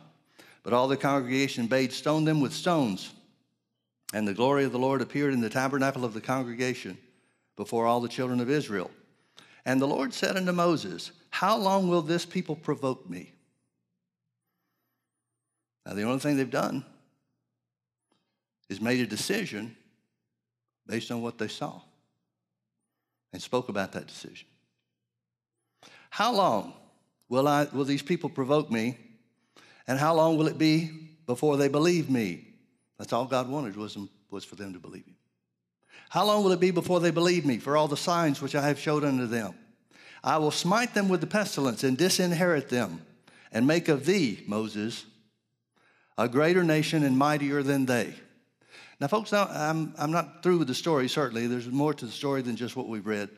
But 0.64 0.72
all 0.72 0.88
the 0.88 0.96
congregation 0.96 1.68
bade 1.68 1.92
stone 1.92 2.24
them 2.24 2.40
with 2.40 2.52
stones. 2.52 3.12
And 4.12 4.26
the 4.26 4.34
glory 4.34 4.64
of 4.64 4.72
the 4.72 4.78
Lord 4.80 5.02
appeared 5.02 5.32
in 5.32 5.40
the 5.40 5.50
tabernacle 5.50 6.04
of 6.04 6.14
the 6.14 6.20
congregation 6.20 6.98
before 7.56 7.86
all 7.86 8.00
the 8.00 8.08
children 8.08 8.40
of 8.40 8.50
Israel. 8.50 8.90
And 9.64 9.80
the 9.80 9.86
Lord 9.86 10.12
said 10.12 10.36
unto 10.36 10.52
Moses, 10.52 11.12
How 11.30 11.56
long 11.56 11.88
will 11.88 12.02
this 12.02 12.26
people 12.26 12.56
provoke 12.56 13.08
me? 13.08 13.32
Now, 15.86 15.94
the 15.94 16.02
only 16.02 16.18
thing 16.18 16.36
they've 16.36 16.50
done 16.50 16.84
is 18.68 18.80
made 18.80 19.00
a 19.00 19.06
decision 19.06 19.76
based 20.86 21.10
on 21.10 21.22
what 21.22 21.38
they 21.38 21.48
saw 21.48 21.80
and 23.32 23.40
spoke 23.40 23.68
about 23.68 23.92
that 23.92 24.06
decision. 24.06 24.46
How 26.10 26.32
long 26.32 26.74
will, 27.28 27.48
I, 27.48 27.64
will 27.72 27.84
these 27.84 28.02
people 28.02 28.30
provoke 28.30 28.70
me? 28.70 28.96
And 29.86 29.98
how 29.98 30.14
long 30.14 30.36
will 30.36 30.46
it 30.46 30.58
be 30.58 30.90
before 31.26 31.56
they 31.56 31.68
believe 31.68 32.08
me? 32.08 32.46
That's 32.98 33.12
all 33.12 33.26
God 33.26 33.48
wanted 33.48 33.76
was, 33.76 33.98
was 34.30 34.44
for 34.44 34.56
them 34.56 34.72
to 34.72 34.78
believe 34.78 35.04
him. 35.04 35.13
How 36.14 36.24
long 36.24 36.44
will 36.44 36.52
it 36.52 36.60
be 36.60 36.70
before 36.70 37.00
they 37.00 37.10
believe 37.10 37.44
me 37.44 37.58
for 37.58 37.76
all 37.76 37.88
the 37.88 37.96
signs 37.96 38.40
which 38.40 38.54
I 38.54 38.68
have 38.68 38.78
showed 38.78 39.02
unto 39.02 39.26
them? 39.26 39.52
I 40.22 40.38
will 40.38 40.52
smite 40.52 40.94
them 40.94 41.08
with 41.08 41.20
the 41.20 41.26
pestilence 41.26 41.82
and 41.82 41.98
disinherit 41.98 42.68
them 42.68 43.04
and 43.50 43.66
make 43.66 43.88
of 43.88 44.06
thee, 44.06 44.44
Moses, 44.46 45.06
a 46.16 46.28
greater 46.28 46.62
nation 46.62 47.02
and 47.02 47.18
mightier 47.18 47.64
than 47.64 47.86
they. 47.86 48.14
Now, 49.00 49.08
folks, 49.08 49.32
I'm, 49.32 49.92
I'm 49.98 50.12
not 50.12 50.44
through 50.44 50.58
with 50.58 50.68
the 50.68 50.74
story, 50.76 51.08
certainly. 51.08 51.48
There's 51.48 51.66
more 51.66 51.92
to 51.92 52.06
the 52.06 52.12
story 52.12 52.42
than 52.42 52.54
just 52.54 52.76
what 52.76 52.86
we've 52.86 53.04
read. 53.04 53.28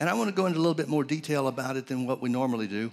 And 0.00 0.08
I 0.08 0.14
want 0.14 0.30
to 0.30 0.34
go 0.34 0.46
into 0.46 0.58
a 0.58 0.62
little 0.62 0.72
bit 0.72 0.88
more 0.88 1.04
detail 1.04 1.46
about 1.46 1.76
it 1.76 1.88
than 1.88 2.06
what 2.06 2.22
we 2.22 2.30
normally 2.30 2.68
do. 2.68 2.90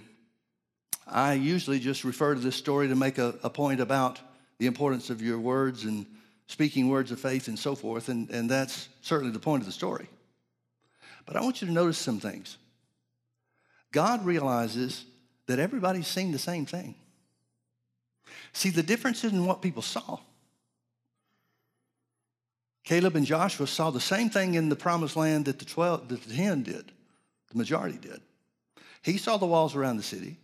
I 1.06 1.32
usually 1.32 1.78
just 1.78 2.04
refer 2.04 2.34
to 2.34 2.40
this 2.40 2.54
story 2.54 2.88
to 2.88 2.96
make 2.96 3.16
a, 3.16 3.34
a 3.42 3.48
point 3.48 3.80
about 3.80 4.20
the 4.58 4.66
importance 4.66 5.08
of 5.08 5.22
your 5.22 5.38
words 5.38 5.86
and 5.86 6.04
speaking 6.50 6.88
words 6.88 7.12
of 7.12 7.20
faith 7.20 7.46
and 7.46 7.56
so 7.56 7.76
forth, 7.76 8.08
and, 8.08 8.28
and 8.30 8.50
that's 8.50 8.88
certainly 9.02 9.32
the 9.32 9.38
point 9.38 9.62
of 9.62 9.66
the 9.66 9.72
story. 9.72 10.08
But 11.24 11.36
I 11.36 11.42
want 11.42 11.62
you 11.62 11.68
to 11.68 11.72
notice 11.72 11.96
some 11.96 12.18
things. 12.18 12.58
God 13.92 14.24
realizes 14.24 15.04
that 15.46 15.60
everybody's 15.60 16.08
seeing 16.08 16.32
the 16.32 16.40
same 16.40 16.66
thing. 16.66 16.96
See, 18.52 18.70
the 18.70 18.82
difference 18.82 19.22
isn't 19.22 19.44
what 19.44 19.62
people 19.62 19.82
saw. 19.82 20.18
Caleb 22.82 23.14
and 23.14 23.26
Joshua 23.26 23.68
saw 23.68 23.90
the 23.90 24.00
same 24.00 24.28
thing 24.28 24.54
in 24.54 24.68
the 24.68 24.76
promised 24.76 25.14
land 25.14 25.44
that 25.44 25.60
the 25.60 25.64
12, 25.64 26.08
that 26.08 26.22
the 26.24 26.34
10 26.34 26.64
did, 26.64 26.90
the 27.52 27.58
majority 27.58 27.98
did. 27.98 28.20
He 29.02 29.18
saw 29.18 29.36
the 29.36 29.46
walls 29.46 29.76
around 29.76 29.98
the 29.98 30.02
city. 30.02 30.36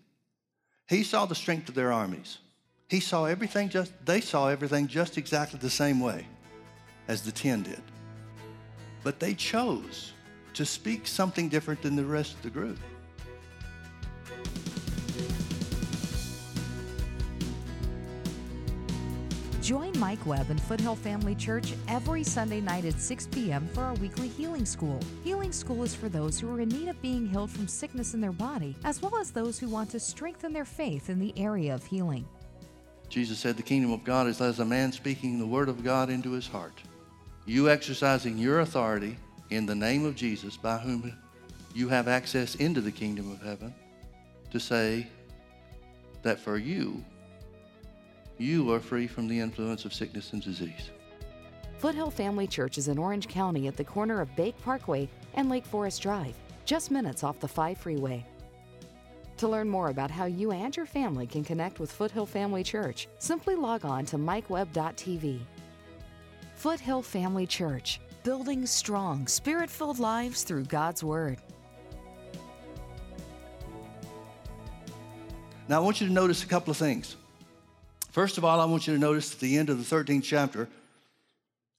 He 0.89 1.03
saw 1.03 1.27
the 1.27 1.35
strength 1.35 1.69
of 1.69 1.75
their 1.75 1.93
armies. 1.93 2.39
He 2.89 3.01
saw 3.01 3.25
everything 3.25 3.69
just, 3.69 3.93
they 4.05 4.21
saw 4.21 4.49
everything 4.49 4.87
just 4.87 5.19
exactly 5.19 5.59
the 5.59 5.71
same 5.71 5.99
way 5.99 6.27
as 7.09 7.23
the 7.23 7.33
10 7.33 7.65
did. 7.65 7.83
But 9.03 9.19
they 9.19 9.35
chose 9.35 10.13
to 10.55 10.65
speak 10.65 11.09
something 11.09 11.49
different 11.49 11.83
than 11.83 11.97
the 11.97 12.05
rest 12.05 12.35
of 12.35 12.43
the 12.43 12.51
group. 12.51 12.79
Join 19.61 19.99
Mike 19.99 20.25
Webb 20.25 20.51
and 20.51 20.61
Foothill 20.61 20.95
Family 20.95 21.35
Church 21.35 21.75
every 21.89 22.23
Sunday 22.23 22.61
night 22.61 22.85
at 22.85 23.01
6 23.01 23.27
p.m. 23.33 23.67
for 23.75 23.83
our 23.83 23.95
weekly 23.95 24.29
Healing 24.29 24.65
School. 24.65 25.01
Healing 25.25 25.51
School 25.51 25.83
is 25.83 25.93
for 25.93 26.09
those 26.09 26.39
who 26.39 26.49
are 26.55 26.61
in 26.61 26.69
need 26.69 26.87
of 26.87 27.03
being 27.03 27.27
healed 27.27 27.51
from 27.51 27.67
sickness 27.67 28.15
in 28.15 28.21
their 28.21 28.31
body, 28.31 28.77
as 28.85 29.03
well 29.03 29.19
as 29.19 29.33
those 29.33 29.59
who 29.59 29.69
want 29.69 29.91
to 29.91 29.99
strengthen 29.99 30.53
their 30.53 30.65
faith 30.65 31.11
in 31.11 31.19
the 31.19 31.35
area 31.37 31.75
of 31.75 31.85
healing. 31.85 32.25
Jesus 33.17 33.39
said, 33.39 33.57
The 33.57 33.63
kingdom 33.63 33.93
of 33.93 34.05
God 34.05 34.27
is 34.27 34.43
as 34.43 34.59
a 34.59 34.65
man 34.67 34.93
speaking 34.93 35.39
the 35.39 35.47
word 35.47 35.71
of 35.71 35.83
God 35.83 36.11
into 36.11 36.33
his 36.33 36.47
heart. 36.47 36.83
You 37.47 37.71
exercising 37.71 38.37
your 38.37 38.61
authority 38.61 39.17
in 39.49 39.65
the 39.65 39.75
name 39.75 40.05
of 40.05 40.15
Jesus, 40.15 40.59
by 40.59 40.77
whom 40.77 41.17
you 41.75 41.89
have 41.89 42.09
access 42.09 42.57
into 42.57 42.83
the 42.83 42.93
kingdom 42.93 43.33
of 43.33 43.41
heaven, 43.41 43.75
to 44.51 44.61
say 44.61 45.07
that 46.25 46.39
for 46.39 46.59
you, 46.59 47.03
you 48.37 48.71
are 48.71 48.81
free 48.81 49.07
from 49.07 49.29
the 49.29 49.41
influence 49.41 49.87
of 49.87 49.95
sickness 49.95 50.35
and 50.35 50.43
disease. 50.43 50.91
Foothill 51.79 52.11
Family 52.11 52.47
Church 52.47 52.77
is 52.77 52.89
in 52.89 52.99
Orange 52.99 53.29
County 53.29 53.67
at 53.67 53.79
the 53.79 53.85
corner 53.85 54.21
of 54.21 54.37
Bake 54.37 54.61
Parkway 54.63 55.09
and 55.33 55.49
Lake 55.49 55.65
Forest 55.65 56.03
Drive, 56.03 56.35
just 56.67 56.91
minutes 56.91 57.25
off 57.25 57.41
the 57.41 57.49
5 57.49 57.79
freeway. 57.79 58.27
To 59.39 59.49
learn 59.49 59.69
more 59.69 59.91
about 59.91 60.11
how 60.11 60.25
you 60.25 60.51
and 60.51 60.75
your 60.75 60.87
family 60.87 61.27
can 61.27 61.45
connect 61.45 61.79
with 61.79 61.93
Foothill 61.93 62.25
Family 62.25 62.63
Church, 62.63 63.07
simply 63.19 63.55
log 63.55 63.85
on 63.85 64.07
to 64.07 64.17
mikewebb.tv. 64.17 65.41
Foothill 66.55 67.03
Family 67.03 67.47
Church, 67.47 68.01
building 68.25 68.65
strong, 68.65 69.27
spirit 69.27 69.69
filled 69.69 69.99
lives 69.99 70.43
through 70.43 70.65
God's 70.65 71.05
Word. 71.05 71.37
Now, 75.69 75.77
I 75.77 75.85
want 75.85 76.01
you 76.01 76.07
to 76.07 76.13
notice 76.13 76.43
a 76.43 76.47
couple 76.47 76.71
of 76.71 76.79
things. 76.79 77.17
First 78.13 78.39
of 78.39 78.45
all, 78.45 78.59
I 78.59 78.65
want 78.65 78.87
you 78.87 78.95
to 78.95 78.99
notice 78.99 79.35
at 79.35 79.41
the 79.41 79.59
end 79.59 79.69
of 79.69 79.77
the 79.77 79.97
13th 79.97 80.23
chapter 80.23 80.67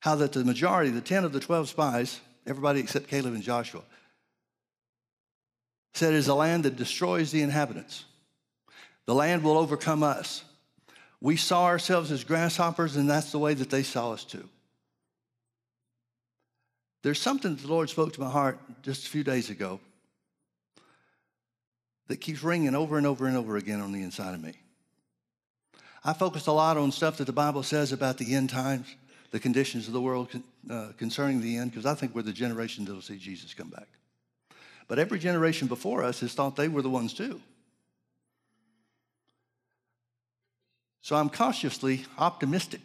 how 0.02 0.14
that 0.16 0.34
the 0.34 0.46
majority, 0.46 0.92
the 0.92 1.02
10 1.02 1.24
of 1.24 1.34
the 1.34 1.40
12 1.40 1.70
spies, 1.70 2.20
everybody 2.46 2.82
except 2.82 3.08
Caleb 3.08 3.34
and 3.34 3.42
Joshua, 3.42 3.82
said 5.98 6.14
is 6.14 6.28
a 6.28 6.36
land 6.36 6.64
that 6.64 6.76
destroys 6.76 7.32
the 7.32 7.42
inhabitants. 7.42 8.06
The 9.06 9.16
land 9.16 9.44
will 9.44 9.58
overcome 9.58 10.04
us. 10.04 10.44
We 11.20 11.36
saw 11.36 11.66
ourselves 11.66 12.12
as 12.12 12.24
grasshoppers, 12.24 12.96
and 12.96 13.10
that's 13.10 13.32
the 13.32 13.40
way 13.40 13.54
that 13.54 13.70
they 13.70 13.84
saw 13.84 14.12
us 14.12 14.24
too. 14.24 14.48
There's 17.04 17.22
something 17.22 17.56
that 17.56 17.62
the 17.62 17.72
Lord 17.72 17.90
spoke 17.90 18.14
to 18.14 18.22
my 18.22 18.30
heart 18.30 18.60
just 18.84 19.08
a 19.08 19.10
few 19.10 19.24
days 19.24 19.50
ago 19.50 19.80
that 22.08 22.18
keeps 22.18 22.44
ringing 22.44 22.76
over 22.76 22.98
and 22.98 23.08
over 23.08 23.28
and 23.28 23.38
over 23.38 23.58
again 23.58 23.82
on 23.82 23.92
the 23.92 24.02
inside 24.02 24.34
of 24.34 24.42
me. 24.44 24.54
I 26.04 26.14
focused 26.14 26.48
a 26.48 26.52
lot 26.52 26.78
on 26.78 26.92
stuff 26.92 27.18
that 27.18 27.26
the 27.26 27.34
Bible 27.34 27.64
says 27.64 27.92
about 27.92 28.18
the 28.18 28.34
end 28.34 28.50
times, 28.50 28.88
the 29.32 29.40
conditions 29.40 29.88
of 29.88 29.94
the 29.94 30.02
world 30.02 30.30
uh, 30.70 30.90
concerning 30.98 31.42
the 31.42 31.58
end, 31.58 31.72
because 31.72 31.86
I 31.86 31.96
think 31.96 32.14
we're 32.16 32.22
the 32.22 32.32
generation 32.32 32.86
that 32.86 32.94
will 32.94 33.02
see 33.02 33.18
Jesus 33.18 33.54
come 33.54 33.70
back. 33.70 33.88
But 34.88 35.00
every 35.00 35.20
generation 35.20 35.68
before 35.68 36.04
us 36.04 36.22
has 36.22 36.34
thought 36.34 36.56
they 36.56 36.68
were 36.68 36.82
the 36.82 36.90
ones 36.90 37.14
too. 37.14 37.42
So 41.02 41.16
I'm 41.16 41.30
cautiously 41.30 42.06
optimistic. 42.18 42.82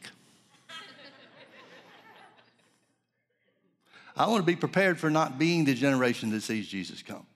I 4.16 4.26
want 4.28 4.42
to 4.42 4.46
be 4.46 4.56
prepared 4.56 4.98
for 4.98 5.10
not 5.10 5.38
being 5.38 5.64
the 5.64 5.74
generation 5.74 6.30
that 6.30 6.42
sees 6.42 6.68
Jesus 6.68 7.02
come. 7.02 7.26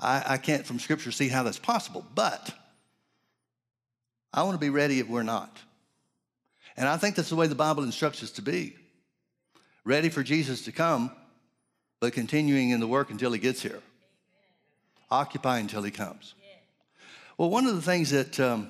I, 0.00 0.24
I 0.26 0.36
can't, 0.38 0.66
from 0.66 0.78
Scripture, 0.78 1.12
see 1.12 1.28
how 1.28 1.42
that's 1.42 1.58
possible, 1.58 2.04
but 2.14 2.52
I 4.32 4.42
want 4.42 4.54
to 4.54 4.58
be 4.58 4.70
ready 4.70 4.98
if 5.00 5.08
we're 5.08 5.22
not. 5.22 5.56
And 6.76 6.88
I 6.88 6.96
think 6.96 7.14
that's 7.14 7.28
the 7.28 7.36
way 7.36 7.46
the 7.46 7.54
Bible 7.54 7.84
instructs 7.84 8.22
us 8.22 8.30
to 8.32 8.42
be 8.42 8.74
ready 9.84 10.08
for 10.08 10.22
Jesus 10.22 10.64
to 10.64 10.72
come, 10.72 11.10
but 12.02 12.12
continuing 12.12 12.70
in 12.70 12.80
the 12.80 12.86
work 12.88 13.10
until 13.12 13.30
he 13.30 13.38
gets 13.38 13.62
here, 13.62 13.78
occupy 15.08 15.60
until 15.60 15.84
he 15.84 15.92
comes. 15.92 16.34
Well, 17.38 17.48
one 17.48 17.64
of 17.64 17.76
the 17.76 17.80
things 17.80 18.10
that, 18.10 18.40
um, 18.40 18.68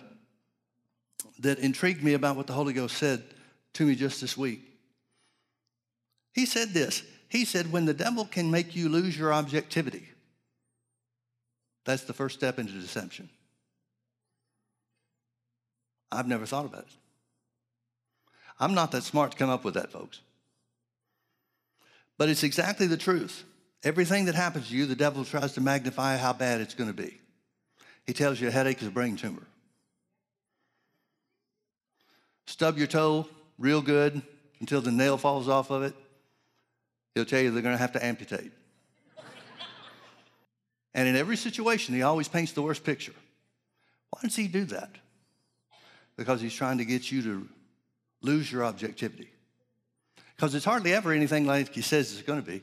that 1.38 1.58
intrigued 1.58 2.04
me 2.04 2.12
about 2.12 2.36
what 2.36 2.46
the 2.46 2.52
Holy 2.52 2.74
Ghost 2.74 2.98
said 2.98 3.22
to 3.72 3.86
me 3.86 3.94
just 3.94 4.20
this 4.20 4.36
week, 4.36 4.60
he 6.34 6.44
said 6.44 6.74
this. 6.74 7.02
He 7.30 7.46
said, 7.46 7.72
when 7.72 7.86
the 7.86 7.94
devil 7.94 8.26
can 8.26 8.50
make 8.50 8.76
you 8.76 8.90
lose 8.90 9.18
your 9.18 9.32
objectivity, 9.32 10.06
that's 11.86 12.04
the 12.04 12.12
first 12.12 12.36
step 12.36 12.58
into 12.58 12.74
deception. 12.74 13.30
I've 16.12 16.28
never 16.28 16.44
thought 16.44 16.66
about 16.66 16.82
it. 16.82 16.96
I'm 18.60 18.74
not 18.74 18.92
that 18.92 19.04
smart 19.04 19.30
to 19.30 19.38
come 19.38 19.48
up 19.48 19.64
with 19.64 19.72
that, 19.72 19.90
folks. 19.90 20.20
But 22.19 22.28
it's 22.28 22.42
exactly 22.42 22.87
the 22.87 22.97
truth. 22.97 23.45
Everything 23.83 24.26
that 24.26 24.35
happens 24.35 24.69
to 24.69 24.76
you, 24.76 24.87
the 24.87 24.95
devil 24.95 25.25
tries 25.25 25.54
to 25.54 25.61
magnify 25.61 26.16
how 26.16 26.33
bad 26.33 26.61
it's 26.61 26.75
going 26.75 26.95
to 26.95 27.02
be. 27.02 27.19
He 28.07 28.12
tells 28.12 28.40
you 28.40 28.49
a 28.49 28.50
headache 28.50 28.81
is 28.81 28.88
a 28.88 28.90
brain 28.90 29.16
tumor. 29.16 29.47
Stub 32.47 32.78
your 32.78 32.87
toe 32.87 33.28
real 33.59 33.83
good 33.83 34.23
until 34.61 34.81
the 34.81 34.90
nail 34.90 35.16
falls 35.16 35.49
off 35.49 35.71
of 35.71 35.83
it. 35.83 35.95
He'll 37.14 37.25
tell 37.25 37.40
you 37.40 37.50
they're 37.50 37.62
going 37.62 37.75
to 37.75 37.81
have 37.81 37.92
to 37.92 38.04
amputate. 38.04 38.52
and 40.95 41.09
in 41.09 41.16
every 41.16 41.37
situation, 41.37 41.95
he 41.95 42.02
always 42.02 42.28
paints 42.28 42.52
the 42.52 42.62
worst 42.62 42.85
picture. 42.85 43.14
Why 44.11 44.21
does 44.23 44.37
he 44.37 44.49
do 44.49 44.64
that? 44.66 44.90
because 46.16 46.40
he's 46.40 46.54
trying 46.54 46.78
to 46.78 46.85
get 46.85 47.11
you 47.11 47.23
to 47.23 47.49
lose 48.21 48.50
your 48.50 48.64
objectivity. 48.64 49.31
Because 50.36 50.54
it's 50.54 50.64
hardly 50.64 50.92
ever 50.92 51.12
anything 51.12 51.46
like 51.46 51.74
he 51.74 51.82
says 51.82 52.12
it's 52.12 52.22
going 52.22 52.42
to 52.42 52.46
be. 52.46 52.62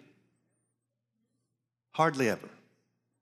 Hardly 1.91 2.29
ever. 2.29 2.49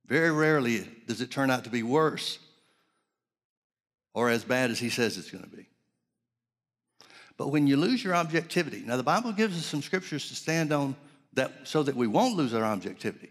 Very 0.07 0.31
rarely 0.31 0.87
does 1.05 1.21
it 1.21 1.31
turn 1.31 1.51
out 1.51 1.65
to 1.65 1.69
be 1.69 1.83
worse 1.83 2.39
or 4.13 4.29
as 4.29 4.43
bad 4.43 4.71
as 4.71 4.79
he 4.79 4.89
says 4.89 5.17
it's 5.17 5.29
going 5.29 5.43
to 5.43 5.49
be. 5.49 5.67
But 7.37 7.49
when 7.49 7.67
you 7.67 7.77
lose 7.77 8.03
your 8.03 8.15
objectivity, 8.15 8.81
now 8.85 8.97
the 8.97 9.03
Bible 9.03 9.31
gives 9.31 9.57
us 9.57 9.65
some 9.65 9.81
scriptures 9.81 10.27
to 10.29 10.35
stand 10.35 10.73
on 10.73 10.95
that 11.33 11.51
so 11.65 11.83
that 11.83 11.95
we 11.95 12.07
won't 12.07 12.35
lose 12.35 12.53
our 12.53 12.63
objectivity. 12.63 13.29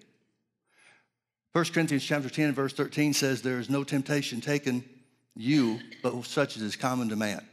1 1.53 1.65
Corinthians 1.73 2.05
chapter 2.05 2.29
10 2.29 2.53
verse 2.53 2.73
13 2.73 3.15
says 3.15 3.43
there 3.43 3.59
is 3.59 3.71
no 3.71 3.83
temptation 3.83 4.41
taken 4.41 4.85
you 5.35 5.81
but 6.03 6.25
such 6.25 6.57
as 6.57 6.63
is 6.63 6.77
common 6.77 7.09
to 7.09 7.17
man. 7.17 7.45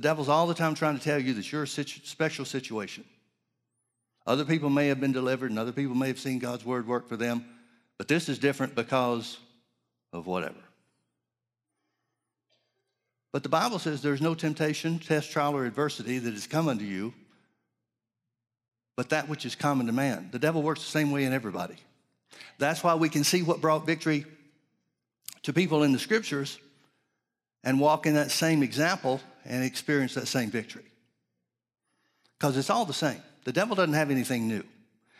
The 0.00 0.08
devil's 0.08 0.30
all 0.30 0.46
the 0.46 0.54
time 0.54 0.74
trying 0.74 0.96
to 0.96 1.04
tell 1.04 1.18
you 1.18 1.34
that 1.34 1.52
you're 1.52 1.64
a 1.64 1.68
situ- 1.68 2.00
special 2.04 2.46
situation. 2.46 3.04
Other 4.26 4.46
people 4.46 4.70
may 4.70 4.86
have 4.86 4.98
been 4.98 5.12
delivered 5.12 5.50
and 5.50 5.58
other 5.58 5.72
people 5.72 5.94
may 5.94 6.06
have 6.06 6.18
seen 6.18 6.38
God's 6.38 6.64
word 6.64 6.86
work 6.86 7.06
for 7.06 7.18
them, 7.18 7.44
but 7.98 8.08
this 8.08 8.30
is 8.30 8.38
different 8.38 8.74
because 8.74 9.36
of 10.14 10.26
whatever. 10.26 10.56
But 13.30 13.42
the 13.42 13.50
Bible 13.50 13.78
says 13.78 14.00
there's 14.00 14.22
no 14.22 14.34
temptation, 14.34 15.00
test, 15.00 15.32
trial, 15.32 15.54
or 15.54 15.66
adversity 15.66 16.18
that 16.18 16.32
has 16.32 16.46
come 16.46 16.66
unto 16.66 16.86
you, 16.86 17.12
but 18.96 19.10
that 19.10 19.28
which 19.28 19.44
is 19.44 19.54
common 19.54 19.84
to 19.84 19.92
man. 19.92 20.30
The 20.32 20.38
devil 20.38 20.62
works 20.62 20.80
the 20.80 20.90
same 20.90 21.10
way 21.10 21.24
in 21.24 21.34
everybody. 21.34 21.76
That's 22.56 22.82
why 22.82 22.94
we 22.94 23.10
can 23.10 23.22
see 23.22 23.42
what 23.42 23.60
brought 23.60 23.84
victory 23.84 24.24
to 25.42 25.52
people 25.52 25.82
in 25.82 25.92
the 25.92 25.98
scriptures 25.98 26.58
and 27.64 27.80
walk 27.80 28.06
in 28.06 28.14
that 28.14 28.30
same 28.30 28.62
example 28.62 29.20
and 29.44 29.64
experience 29.64 30.14
that 30.14 30.28
same 30.28 30.50
victory. 30.50 30.84
Because 32.38 32.56
it's 32.56 32.70
all 32.70 32.84
the 32.84 32.92
same. 32.92 33.20
The 33.44 33.52
devil 33.52 33.76
doesn't 33.76 33.94
have 33.94 34.10
anything 34.10 34.48
new. 34.48 34.62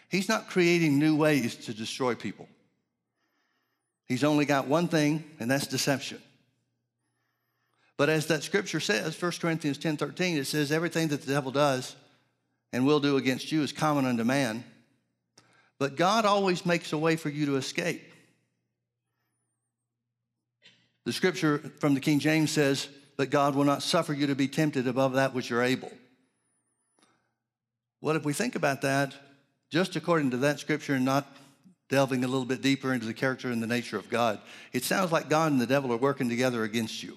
He's 0.09 0.29
not 0.29 0.49
creating 0.49 0.99
new 0.99 1.17
ways 1.17 1.55
to 1.67 1.75
destroy 1.75 2.15
people. 2.15 2.49
He's 4.07 4.25
only 4.25 4.45
got 4.45 4.67
one 4.67 4.89
thing, 4.89 5.23
and 5.39 5.51
that's 5.51 5.67
deception. 5.67 6.21
But 7.97 8.09
as 8.09 8.27
that 8.27 8.43
scripture 8.43 8.81
says, 8.81 9.21
1 9.21 9.33
Corinthians 9.41 9.79
10 9.79 9.99
13, 9.99 10.39
it 10.39 10.47
says, 10.47 10.73
everything 10.73 11.09
that 11.09 11.23
the 11.23 11.33
devil 11.33 11.53
does 11.53 11.95
and 12.73 12.87
will 12.87 13.01
do 13.01 13.19
against 13.19 13.53
you 13.53 13.63
is 13.63 13.73
common 13.73 14.07
unto 14.07 14.25
man. 14.25 14.65
But 15.79 15.97
God 15.97 16.25
always 16.25 16.67
makes 16.67 16.93
a 16.93 16.99
way 16.99 17.17
for 17.17 17.29
you 17.29 17.47
to 17.47 17.57
escape. 17.57 18.03
The 21.05 21.13
scripture 21.13 21.59
from 21.79 21.95
the 21.95 22.01
King 22.01 22.19
James 22.19 22.51
says, 22.51 22.89
But 23.17 23.31
God 23.31 23.55
will 23.55 23.65
not 23.65 23.83
suffer 23.83 24.13
you 24.13 24.27
to 24.27 24.35
be 24.35 24.49
tempted 24.49 24.87
above 24.87 25.15
that 25.15 25.35
which 25.35 25.51
you're 25.51 25.63
able. 25.63 25.93
Well, 28.01 28.17
if 28.17 28.25
we 28.25 28.33
think 28.33 28.55
about 28.55 28.83
that, 28.83 29.15
just 29.71 29.97
according 29.97 30.31
to 30.33 30.39
that 30.39 30.59
scripture 30.59 30.95
and 30.95 31.05
not 31.05 31.27
delving 31.89 32.25
a 32.25 32.29
little 32.29 32.45
bit 32.45 32.63
deeper 32.63 32.95
into 32.95 33.07
the 33.07 33.15
character 33.15 33.51
and 33.51 33.63
the 33.63 33.67
nature 33.67 33.97
of 33.97 34.09
God, 34.09 34.41
it 34.73 34.85
sounds 34.85 35.13
like 35.13 35.29
God 35.29 35.53
and 35.53 35.61
the 35.61 35.67
devil 35.67 35.93
are 35.93 35.99
working 35.99 36.29
together 36.29 36.65
against 36.65 37.03
you. 37.03 37.17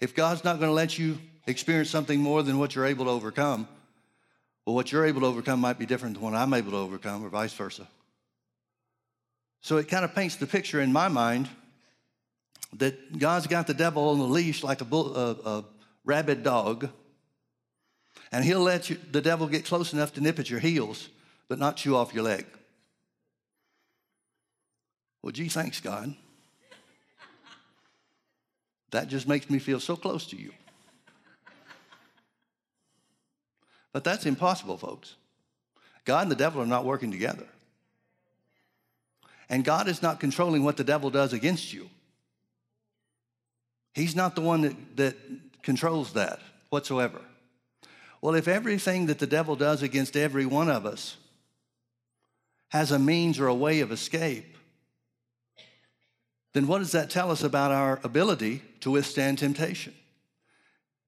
If 0.00 0.14
God's 0.14 0.44
not 0.44 0.58
going 0.58 0.70
to 0.70 0.74
let 0.74 0.98
you 0.98 1.18
experience 1.46 1.90
something 1.90 2.20
more 2.20 2.42
than 2.42 2.58
what 2.58 2.74
you're 2.74 2.86
able 2.86 3.04
to 3.04 3.10
overcome, 3.10 3.68
well, 4.64 4.74
what 4.74 4.92
you're 4.92 5.06
able 5.06 5.20
to 5.22 5.26
overcome 5.26 5.60
might 5.60 5.78
be 5.78 5.86
different 5.86 6.14
than 6.14 6.22
what 6.22 6.34
I'm 6.34 6.54
able 6.54 6.72
to 6.72 6.78
overcome, 6.78 7.24
or 7.24 7.28
vice 7.28 7.52
versa. 7.52 7.86
So 9.60 9.76
it 9.76 9.88
kind 9.88 10.04
of 10.04 10.14
paints 10.14 10.36
the 10.36 10.46
picture 10.46 10.80
in 10.80 10.92
my 10.92 11.08
mind 11.08 11.48
that 12.74 13.18
God's 13.18 13.46
got 13.46 13.66
the 13.66 13.74
devil 13.74 14.08
on 14.10 14.18
the 14.18 14.24
leash 14.24 14.62
like 14.62 14.80
a, 14.80 14.84
bull, 14.84 15.16
a, 15.16 15.30
a 15.44 15.64
rabid 16.04 16.42
dog, 16.42 16.88
and 18.32 18.44
he'll 18.44 18.60
let 18.60 18.88
you, 18.88 18.96
the 19.10 19.20
devil 19.20 19.46
get 19.48 19.64
close 19.64 19.92
enough 19.92 20.14
to 20.14 20.20
nip 20.20 20.38
at 20.38 20.48
your 20.48 20.60
heels, 20.60 21.08
but 21.48 21.58
not 21.58 21.76
chew 21.76 21.96
off 21.96 22.14
your 22.14 22.22
leg. 22.22 22.46
Well, 25.22 25.32
gee, 25.32 25.48
thanks, 25.48 25.80
God. 25.80 26.14
That 28.92 29.08
just 29.08 29.28
makes 29.28 29.50
me 29.50 29.58
feel 29.58 29.80
so 29.80 29.96
close 29.96 30.26
to 30.28 30.36
you. 30.36 30.52
But 33.92 34.04
that's 34.04 34.26
impossible, 34.26 34.78
folks. 34.78 35.16
God 36.04 36.22
and 36.22 36.30
the 36.30 36.36
devil 36.36 36.62
are 36.62 36.66
not 36.66 36.84
working 36.84 37.10
together. 37.10 37.46
And 39.50 39.64
God 39.64 39.88
is 39.88 40.00
not 40.00 40.20
controlling 40.20 40.62
what 40.62 40.76
the 40.76 40.84
devil 40.84 41.10
does 41.10 41.32
against 41.32 41.72
you. 41.72 41.90
He's 43.92 44.14
not 44.14 44.36
the 44.36 44.40
one 44.40 44.60
that, 44.62 44.96
that 44.96 45.16
controls 45.62 46.12
that 46.12 46.38
whatsoever. 46.70 47.20
Well, 48.22 48.36
if 48.36 48.46
everything 48.46 49.06
that 49.06 49.18
the 49.18 49.26
devil 49.26 49.56
does 49.56 49.82
against 49.82 50.16
every 50.16 50.46
one 50.46 50.70
of 50.70 50.86
us 50.86 51.16
has 52.68 52.92
a 52.92 52.98
means 52.98 53.40
or 53.40 53.48
a 53.48 53.54
way 53.54 53.80
of 53.80 53.90
escape, 53.90 54.56
then 56.52 56.68
what 56.68 56.78
does 56.78 56.92
that 56.92 57.10
tell 57.10 57.32
us 57.32 57.42
about 57.42 57.72
our 57.72 57.98
ability 58.04 58.62
to 58.80 58.92
withstand 58.92 59.38
temptation? 59.38 59.94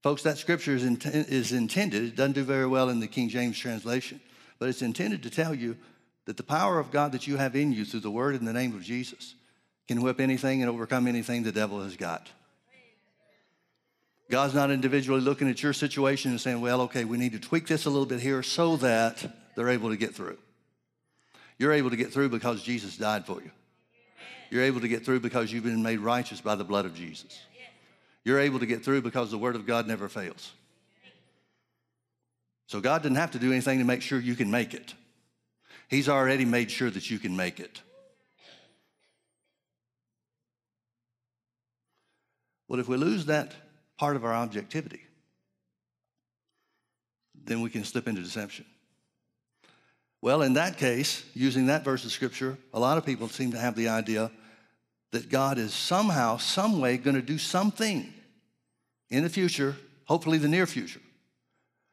Folks, 0.03 0.23
that 0.25 0.39
scripture 0.39 0.75
is, 0.75 0.83
is 0.83 1.53
intended, 1.53 2.03
it 2.03 2.17
doesn't 2.17 2.33
do 2.33 2.43
very 2.43 2.67
well 2.67 2.89
in 2.89 2.99
the 2.99 3.07
King 3.07 3.29
James 3.29 3.57
translation, 3.57 4.21
but 4.59 4.69
it's 4.69 4.83
intended 4.83 5.23
to 5.23 5.31
tell 5.31 5.55
you 5.55 5.77
that 6.27 6.37
the 6.37 6.43
power 6.43 6.79
of 6.79 6.91
God 6.91 7.13
that 7.13 7.27
you 7.27 7.37
have 7.37 7.57
in 7.57 7.73
you 7.73 7.85
through 7.85 8.01
the 8.01 8.11
word 8.11 8.35
in 8.35 8.45
the 8.45 8.53
name 8.53 8.75
of 8.75 8.83
Jesus 8.83 9.35
can 9.89 10.03
whip 10.03 10.21
anything 10.21 10.63
and 10.63 10.71
overcome 10.71 11.07
anything 11.07 11.43
the 11.43 11.53
devil 11.53 11.83
has 11.83 11.97
got. 11.97 12.29
God's 14.31 14.55
not 14.55 14.71
individually 14.71 15.21
looking 15.21 15.51
at 15.51 15.63
your 15.63 15.73
situation 15.73 16.31
and 16.31 16.41
saying, 16.41 16.61
well, 16.61 16.83
okay, 16.83 17.05
we 17.05 17.19
need 17.19 17.33
to 17.33 17.39
tweak 17.39 17.67
this 17.67 17.85
a 17.85 17.91
little 17.91 18.07
bit 18.07 18.21
here 18.21 18.43
so 18.43 18.77
that 18.77 19.25
they're 19.57 19.69
able 19.69 19.91
to 19.91 19.97
get 19.97 20.15
through. 20.15 20.39
You're 21.59 21.73
able 21.73 21.91
to 21.91 21.97
get 21.97 22.13
through 22.13 22.31
because 22.31 22.63
Jesus 22.63 22.97
died 22.97 23.27
for 23.27 23.43
you. 23.43 23.51
You're 24.51 24.63
able 24.63 24.81
to 24.81 24.89
get 24.89 25.05
through 25.05 25.21
because 25.21 25.53
you've 25.53 25.65
been 25.65 25.83
made 25.83 25.99
righteous 25.99 26.41
by 26.41 26.55
the 26.55 26.65
blood 26.65 26.87
of 26.87 26.95
Jesus. 26.95 27.41
You're 28.25 28.41
able 28.41 28.61
to 28.61 28.67
get 28.67 28.85
through 28.85 29.03
because 29.03 29.31
the 29.31 29.39
Word 29.39 29.57
of 29.57 29.67
God 29.67 29.87
never 29.87 30.09
fails. 30.09 30.53
So 32.69 32.81
God 32.81 33.03
didn't 33.03 33.17
have 33.17 33.33
to 33.33 33.39
do 33.39 33.51
anything 33.51 33.81
to 33.81 33.85
make 33.85 34.01
sure 34.01 34.19
you 34.19 34.35
can 34.35 34.51
make 34.51 34.73
it. 34.73 34.95
He's 35.93 36.09
already 36.09 36.47
made 36.47 36.71
sure 36.71 36.89
that 36.89 37.11
you 37.11 37.19
can 37.19 37.37
make 37.37 37.61
it. 37.61 37.83
Well, 42.67 42.81
if 42.81 42.89
we 42.89 42.97
lose 42.97 43.27
that 43.27 43.53
part 43.99 44.17
of 44.17 44.25
our 44.25 44.33
objectivity, 44.33 45.03
then 47.45 47.61
we 47.61 47.69
can 47.69 47.85
slip 47.85 48.09
into 48.09 48.23
deception. 48.23 48.65
Well, 50.23 50.41
in 50.41 50.55
that 50.55 50.79
case, 50.79 51.27
using 51.35 51.67
that 51.67 51.85
verse 51.85 52.07
of 52.07 52.13
scripture, 52.13 52.57
a 52.73 52.81
lot 52.81 52.97
of 52.97 53.05
people 53.05 53.29
seem 53.29 53.53
to 53.53 53.59
have 53.59 53.77
the 53.77 53.89
idea 53.89 54.31
that 55.11 55.29
God 55.29 55.59
is 55.59 55.75
somehow, 55.75 56.39
some 56.39 56.81
way 56.81 56.97
going 56.97 57.17
to 57.17 57.21
do 57.21 57.37
something 57.37 58.11
in 59.11 59.25
the 59.25 59.29
future, 59.29 59.77
hopefully 60.07 60.39
the 60.39 60.49
near 60.49 60.67
future. 60.67 61.03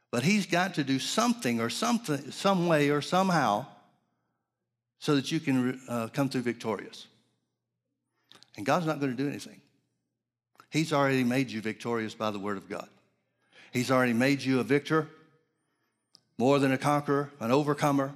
But 0.10 0.24
he's 0.24 0.46
got 0.46 0.76
to 0.76 0.86
do 0.86 1.00
something 1.00 1.60
or 1.60 1.70
something, 1.70 2.32
some 2.32 2.68
way 2.68 2.92
or 2.92 3.02
somehow 3.02 3.66
so 5.00 5.16
that 5.16 5.32
you 5.32 5.40
can 5.40 5.80
uh, 5.88 6.08
come 6.14 6.30
through 6.30 6.42
victorious. 6.42 7.08
And 8.58 8.66
God's 8.66 8.86
not 8.86 9.00
going 9.00 9.16
to 9.16 9.18
do 9.18 9.30
anything. 9.30 9.62
He's 10.70 10.94
already 10.94 11.24
made 11.24 11.50
you 11.50 11.62
victorious 11.62 12.14
by 12.14 12.32
the 12.32 12.40
word 12.40 12.58
of 12.58 12.70
God. 12.70 12.88
He's 13.72 13.92
already 13.92 14.14
made 14.14 14.42
you 14.42 14.60
a 14.60 14.64
victor, 14.64 15.08
more 16.38 16.60
than 16.60 16.72
a 16.72 16.78
conqueror, 16.78 17.32
an 17.40 17.52
overcomer, 17.52 18.14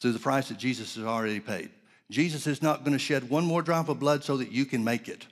through 0.00 0.12
the 0.12 0.18
price 0.18 0.48
that 0.48 0.58
Jesus 0.58 0.94
has 0.96 1.04
already 1.04 1.40
paid. 1.40 1.70
Jesus 2.10 2.46
is 2.46 2.62
not 2.62 2.84
going 2.84 2.92
to 2.92 2.98
shed 2.98 3.30
one 3.30 3.44
more 3.44 3.62
drop 3.62 3.88
of 3.88 3.98
blood 3.98 4.22
so 4.22 4.36
that 4.36 4.52
you 4.52 4.64
can 4.64 4.84
make 4.84 5.08
it. 5.08 5.26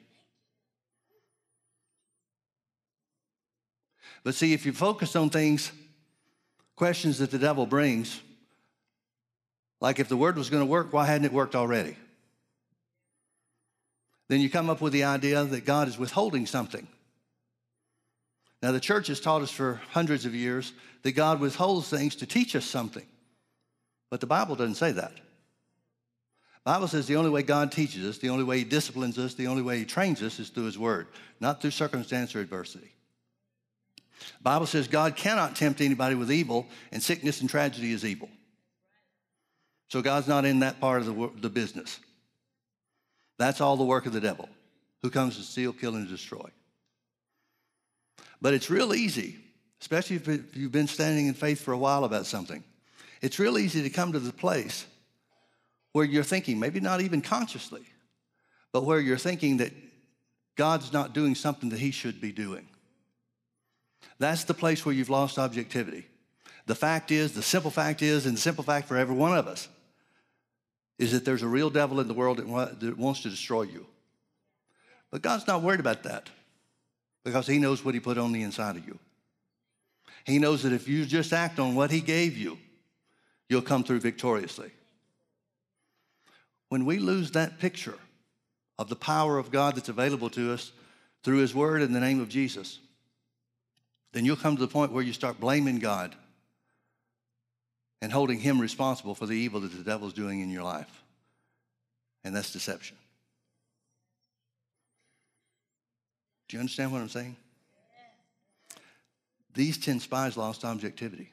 But 4.25 4.35
see, 4.35 4.55
if 4.55 4.65
you 4.65 4.73
focus 4.73 5.15
on 5.15 5.29
things, 5.29 5.71
questions 6.77 7.19
that 7.19 7.31
the 7.31 7.39
devil 7.39 7.67
brings, 7.67 8.21
like 9.85 9.99
if 10.01 10.09
the 10.09 10.17
word 10.17 10.39
was 10.39 10.49
going 10.49 10.63
to 10.63 10.67
work, 10.67 10.95
why 10.95 11.05
hadn't 11.05 11.27
it 11.27 11.33
worked 11.35 11.55
already? 11.55 11.95
Then 14.29 14.41
you 14.41 14.49
come 14.49 14.71
up 14.71 14.81
with 14.81 14.95
the 14.95 15.05
idea 15.05 15.45
that 15.45 15.67
God 15.67 15.89
is 15.89 15.99
withholding 15.99 16.47
something. 16.47 16.89
Now, 18.63 18.73
the 18.73 18.81
church 18.81 19.09
has 19.09 19.21
taught 19.21 19.43
us 19.43 19.51
for 19.51 19.83
hundreds 19.91 20.25
of 20.25 20.35
years 20.35 20.73
that 21.03 21.13
God 21.13 21.39
withholds 21.39 21.91
things 21.91 22.17
to 22.17 22.27
teach 22.27 22.57
us 22.57 22.65
something. 22.65 23.05
But 24.09 24.21
the 24.21 24.27
Bible 24.27 24.57
doesn't 24.57 24.77
say 24.77 24.93
that. 24.93 25.13
Bible 26.65 26.89
says 26.89 27.07
the 27.07 27.17
only 27.17 27.29
way 27.29 27.43
God 27.43 27.71
teaches 27.71 28.07
us, 28.07 28.17
the 28.17 28.31
only 28.31 28.45
way 28.45 28.57
He 28.57 28.65
disciplines 28.65 29.19
us, 29.19 29.35
the 29.35 29.49
only 29.49 29.61
way 29.61 29.79
He 29.81 29.85
trains 29.85 30.23
us 30.23 30.39
is 30.39 30.49
through 30.49 30.65
His 30.65 30.79
Word, 30.79 31.09
not 31.41 31.61
through 31.61 31.73
circumstance 31.73 32.35
or 32.35 32.41
adversity. 32.41 32.95
Bible 34.41 34.65
says 34.65 34.89
God 34.89 35.15
cannot 35.15 35.57
tempt 35.57 35.83
anybody 35.83 36.15
with 36.15 36.33
evil, 36.33 36.69
and 36.91 37.03
sickness 37.03 37.43
and 37.43 37.51
tragedy 37.51 37.93
is 37.93 38.03
evil. 38.03 38.31
So 39.89 40.03
God's 40.03 40.27
not 40.27 40.45
in 40.45 40.61
that 40.61 40.81
part 40.81 41.03
of 41.03 41.07
the, 41.07 41.31
the 41.41 41.51
business. 41.51 42.01
That's 43.39 43.61
all 43.61 43.77
the 43.77 43.85
work 43.85 44.07
of 44.07 44.13
the 44.13 44.21
devil, 44.21 44.49
who 45.03 45.11
comes 45.11 45.37
to 45.37 45.43
steal, 45.43 45.73
kill, 45.73 45.95
and 45.95 46.09
destroy. 46.09 46.49
But 48.41 48.55
it's 48.55 48.71
real 48.71 48.95
easy, 48.95 49.37
especially 49.81 50.17
if 50.17 50.57
you've 50.57 50.73
been 50.73 50.87
standing 50.87 51.27
in 51.27 51.35
faith 51.35 51.61
for 51.61 51.73
a 51.73 51.79
while 51.79 52.05
about 52.05 52.27
something. 52.27 52.63
It's 53.23 53.39
real 53.39 53.59
easy 53.59 53.83
to 53.83 53.91
come 53.91 54.13
to 54.13 54.19
the 54.19 54.33
place 54.33 54.87
where 55.93 56.05
you're 56.05 56.25
thinking, 56.25 56.59
maybe 56.59 56.81
not 56.81 57.01
even 57.01 57.23
consciously, 57.23 57.83
but 58.73 58.85
where 58.85 59.01
you're 59.01 59.17
thinking 59.17 59.59
that 59.59 59.73
God's 60.57 60.93
not 60.93 61.15
doing 61.15 61.35
something 61.35 61.71
that 61.71 61.79
he 61.79 61.91
should 61.91 62.21
be 62.21 62.33
doing. 62.33 62.67
That's 64.19 64.45
the 64.45 64.55
place 64.55 64.85
where 64.85 64.95
you've 64.95 65.11
lost 65.11 65.39
objectivity. 65.39 66.07
The 66.67 66.75
fact 66.75 67.11
is, 67.11 67.33
the 67.33 67.43
simple 67.43 67.71
fact 67.71 68.01
is, 68.03 68.27
and 68.27 68.37
the 68.37 68.41
simple 68.41 68.65
fact 68.65 68.89
for 68.89 68.97
every 68.97 69.15
one 69.15 69.37
of 69.37 69.47
us 69.47 69.69
is 70.99 71.13
that 71.13 71.25
there's 71.25 71.43
a 71.43 71.49
real 71.49 71.71
devil 71.71 72.01
in 72.01 72.09
the 72.09 72.15
world 72.15 72.39
that 72.39 72.99
wants 72.99 73.23
to 73.23 73.31
destroy 73.31 73.63
you. 73.63 73.87
But 75.11 75.23
God's 75.23 75.47
not 75.47 75.63
worried 75.63 75.81
about 75.81 76.05
that 76.05 76.31
because 77.25 77.47
He 77.47 77.59
knows 77.59 77.85
what 77.85 77.95
He 77.95 78.01
put 78.01 78.19
on 78.19 78.33
the 78.33 78.43
inside 78.43 78.77
of 78.77 78.87
you. 78.87 78.99
He 80.25 80.39
knows 80.39 80.63
that 80.63 80.73
if 80.73 80.89
you 80.89 81.05
just 81.05 81.33
act 81.33 81.59
on 81.59 81.75
what 81.75 81.91
He 81.91 82.01
gave 82.01 82.37
you, 82.37 82.59
you'll 83.49 83.63
come 83.63 83.85
through 83.85 84.01
victoriously. 84.01 84.71
When 86.71 86.87
we 86.87 86.99
lose 86.99 87.33
that 87.33 87.59
picture 87.59 87.99
of 88.79 88.89
the 88.89 88.97
power 88.97 89.39
of 89.39 89.51
God 89.51 89.77
that's 89.77 89.91
available 89.91 90.31
to 90.31 90.53
us 90.53 90.73
through 91.23 91.39
His 91.39 91.55
Word 91.55 91.83
in 91.83 91.93
the 91.93 92.01
name 92.01 92.21
of 92.21 92.29
Jesus, 92.29 92.79
then 94.13 94.25
you'll 94.25 94.37
come 94.37 94.57
to 94.57 94.63
the 94.63 94.69
point 94.69 94.93
where 94.93 95.03
you 95.03 95.13
start 95.13 95.39
blaming 95.39 95.79
God 95.79 96.15
and 98.01 98.13
holding 98.13 98.39
Him 98.39 98.61
responsible 98.61 99.15
for 99.15 99.27
the 99.27 99.35
evil 99.35 99.61
that 99.61 99.73
the 99.73 99.83
devil's 99.83 100.13
doing 100.13 100.41
in 100.41 100.51
your 100.51 100.63
life. 100.63 101.03
And 102.23 102.35
that's 102.35 102.53
deception. 102.53 102.97
Do 106.49 106.57
you 106.57 106.61
understand 106.61 106.93
what 106.93 107.01
I'm 107.01 107.09
saying? 107.09 107.37
These 109.55 109.79
10 109.79 110.01
spies 110.01 110.37
lost 110.37 110.65
objectivity. 110.65 111.31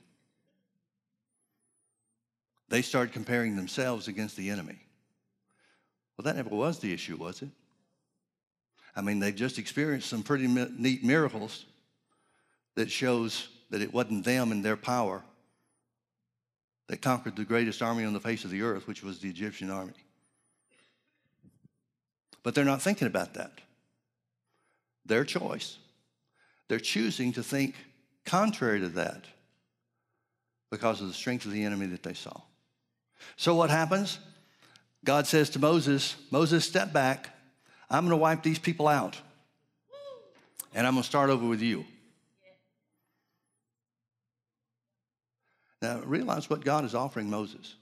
They 2.69 2.81
started 2.81 3.13
comparing 3.13 3.55
themselves 3.55 4.07
against 4.07 4.37
the 4.37 4.49
enemy. 4.49 4.79
Well, 6.17 6.23
that 6.23 6.37
never 6.37 6.55
was 6.55 6.79
the 6.79 6.93
issue, 6.93 7.17
was 7.17 7.41
it? 7.41 7.49
I 8.95 9.01
mean, 9.01 9.19
they've 9.19 9.35
just 9.35 9.57
experienced 9.57 10.09
some 10.09 10.23
pretty 10.23 10.47
neat 10.47 11.03
miracles 11.03 11.65
that 12.75 12.91
shows 12.91 13.49
that 13.69 13.81
it 13.81 13.93
wasn't 13.93 14.23
them 14.23 14.51
and 14.51 14.63
their 14.63 14.77
power 14.77 15.23
that 16.91 17.01
conquered 17.01 17.37
the 17.37 17.45
greatest 17.45 17.81
army 17.81 18.03
on 18.03 18.11
the 18.11 18.19
face 18.19 18.43
of 18.43 18.51
the 18.51 18.61
earth, 18.61 18.85
which 18.85 19.01
was 19.01 19.19
the 19.19 19.29
Egyptian 19.29 19.71
army. 19.71 19.93
But 22.43 22.53
they're 22.53 22.65
not 22.65 22.81
thinking 22.81 23.07
about 23.07 23.35
that. 23.35 23.53
Their 25.05 25.23
choice. 25.23 25.77
They're 26.67 26.81
choosing 26.81 27.31
to 27.33 27.43
think 27.43 27.75
contrary 28.25 28.81
to 28.81 28.89
that 28.89 29.23
because 30.69 30.99
of 30.99 31.07
the 31.07 31.13
strength 31.13 31.45
of 31.45 31.53
the 31.53 31.63
enemy 31.63 31.85
that 31.85 32.03
they 32.03 32.13
saw. 32.13 32.41
So 33.37 33.55
what 33.55 33.69
happens? 33.69 34.19
God 35.05 35.27
says 35.27 35.49
to 35.51 35.59
Moses, 35.59 36.17
Moses, 36.29 36.65
step 36.65 36.91
back. 36.91 37.29
I'm 37.89 38.03
going 38.03 38.09
to 38.09 38.17
wipe 38.17 38.43
these 38.43 38.59
people 38.59 38.89
out. 38.89 39.15
And 40.75 40.85
I'm 40.85 40.95
going 40.95 41.03
to 41.03 41.07
start 41.07 41.29
over 41.29 41.47
with 41.47 41.61
you. 41.61 41.85
Now, 45.81 45.99
realize 46.05 46.49
what 46.49 46.63
God 46.63 46.85
is 46.85 46.93
offering 46.93 47.29
Moses. 47.29 47.75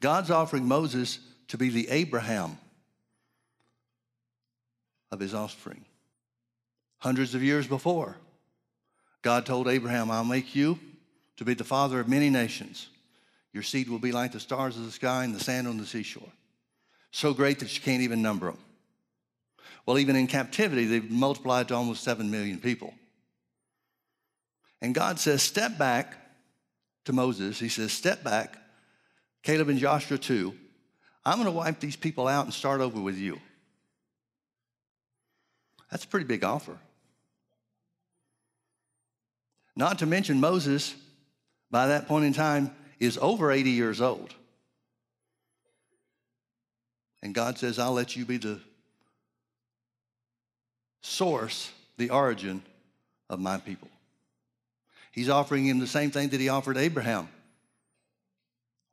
God's 0.00 0.30
offering 0.30 0.66
Moses 0.66 1.18
to 1.48 1.56
be 1.56 1.70
the 1.70 1.88
Abraham 1.88 2.58
of 5.10 5.20
his 5.20 5.34
offspring. 5.34 5.84
Hundreds 6.98 7.34
of 7.34 7.42
years 7.42 7.66
before, 7.66 8.16
God 9.22 9.46
told 9.46 9.68
Abraham, 9.68 10.10
I'll 10.10 10.24
make 10.24 10.54
you 10.54 10.78
to 11.36 11.44
be 11.44 11.54
the 11.54 11.64
father 11.64 12.00
of 12.00 12.08
many 12.08 12.28
nations. 12.28 12.88
Your 13.52 13.62
seed 13.62 13.88
will 13.88 13.98
be 13.98 14.12
like 14.12 14.32
the 14.32 14.40
stars 14.40 14.76
of 14.76 14.84
the 14.84 14.90
sky 14.90 15.24
and 15.24 15.34
the 15.34 15.42
sand 15.42 15.66
on 15.66 15.78
the 15.78 15.86
seashore. 15.86 16.28
So 17.10 17.32
great 17.32 17.60
that 17.60 17.74
you 17.74 17.80
can't 17.80 18.02
even 18.02 18.20
number 18.20 18.46
them. 18.46 18.58
Well, 19.86 19.98
even 19.98 20.16
in 20.16 20.26
captivity, 20.26 20.86
they've 20.86 21.10
multiplied 21.10 21.68
to 21.68 21.74
almost 21.74 22.02
7 22.02 22.30
million 22.30 22.58
people. 22.58 22.92
And 24.82 24.94
God 24.94 25.18
says, 25.18 25.42
Step 25.42 25.78
back 25.78 26.16
to 27.04 27.12
Moses. 27.12 27.58
He 27.58 27.68
says, 27.68 27.92
Step 27.92 28.24
back, 28.24 28.56
Caleb 29.42 29.68
and 29.68 29.78
Joshua 29.78 30.18
too. 30.18 30.54
I'm 31.24 31.36
going 31.36 31.46
to 31.46 31.52
wipe 31.52 31.80
these 31.80 31.96
people 31.96 32.28
out 32.28 32.44
and 32.44 32.52
start 32.52 32.80
over 32.80 33.00
with 33.00 33.16
you. 33.16 33.40
That's 35.90 36.04
a 36.04 36.08
pretty 36.08 36.26
big 36.26 36.44
offer. 36.44 36.76
Not 39.76 39.98
to 40.00 40.06
mention, 40.06 40.40
Moses, 40.40 40.94
by 41.70 41.88
that 41.88 42.06
point 42.06 42.24
in 42.24 42.32
time, 42.32 42.74
is 43.00 43.18
over 43.20 43.50
80 43.50 43.70
years 43.70 44.00
old. 44.00 44.34
And 47.22 47.34
God 47.34 47.58
says, 47.58 47.78
I'll 47.78 47.92
let 47.92 48.16
you 48.16 48.24
be 48.24 48.36
the 48.36 48.60
source, 51.00 51.72
the 51.96 52.10
origin 52.10 52.62
of 53.30 53.40
my 53.40 53.58
people. 53.58 53.88
He's 55.14 55.28
offering 55.28 55.64
him 55.64 55.78
the 55.78 55.86
same 55.86 56.10
thing 56.10 56.30
that 56.30 56.40
he 56.40 56.48
offered 56.48 56.76
Abraham 56.76 57.28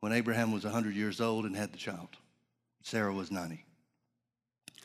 when 0.01 0.13
Abraham 0.13 0.51
was 0.51 0.63
100 0.63 0.93
years 0.93 1.19
old 1.19 1.45
and 1.45 1.55
had 1.55 1.73
the 1.73 1.79
child. 1.79 2.09
Sarah 2.83 3.11
was 3.11 3.31
90. 3.31 3.65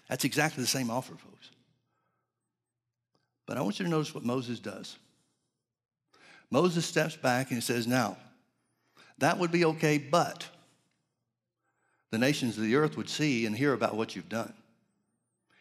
That's 0.09 0.25
exactly 0.25 0.63
the 0.63 0.69
same 0.69 0.91
offer, 0.91 1.15
folks. 1.15 1.51
But 3.45 3.59
I 3.59 3.61
want 3.61 3.79
you 3.79 3.85
to 3.85 3.91
notice 3.91 4.15
what 4.15 4.25
Moses 4.25 4.61
does. 4.61 4.97
Moses 6.51 6.87
steps 6.87 7.17
back 7.17 7.51
and 7.51 7.63
says, 7.63 7.87
Now, 7.87 8.17
that 9.19 9.37
would 9.37 9.53
be 9.53 9.67
okay, 9.67 9.99
but 9.99 10.47
the 12.13 12.19
nations 12.19 12.57
of 12.57 12.63
the 12.63 12.77
earth 12.77 12.97
would 12.97 13.11
see 13.11 13.45
and 13.45 13.55
hear 13.55 13.75
about 13.75 13.95
what 13.95 14.17
you've 14.17 14.31
done. 14.31 14.55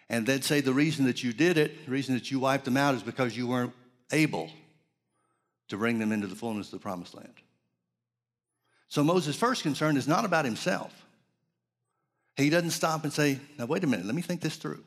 And 0.09 0.25
they'd 0.25 0.45
say 0.45 0.61
the 0.61 0.73
reason 0.73 1.03
that 1.05 1.21
you 1.21 1.33
did 1.33 1.57
it, 1.57 1.85
the 1.85 1.91
reason 1.91 2.15
that 2.15 2.31
you 2.31 2.39
wiped 2.39 2.63
them 2.63 2.77
out 2.77 2.95
is 2.95 3.03
because 3.03 3.35
you 3.35 3.47
weren't 3.47 3.73
able 4.13 4.49
to 5.69 5.77
bring 5.77 5.99
them 5.99 6.11
into 6.11 6.27
the 6.27 6.35
fullness 6.35 6.67
of 6.67 6.79
the 6.79 6.83
promised 6.83 7.15
land. 7.15 7.33
So 8.87 9.03
Moses' 9.03 9.35
first 9.35 9.63
concern 9.63 9.97
is 9.97 10.07
not 10.07 10.25
about 10.25 10.45
himself. 10.45 10.93
He 12.37 12.49
doesn't 12.49 12.71
stop 12.71 13.03
and 13.03 13.11
say, 13.11 13.39
now 13.57 13.65
wait 13.65 13.83
a 13.83 13.87
minute, 13.87 14.05
let 14.05 14.15
me 14.15 14.21
think 14.21 14.41
this 14.41 14.57
through. 14.57 14.83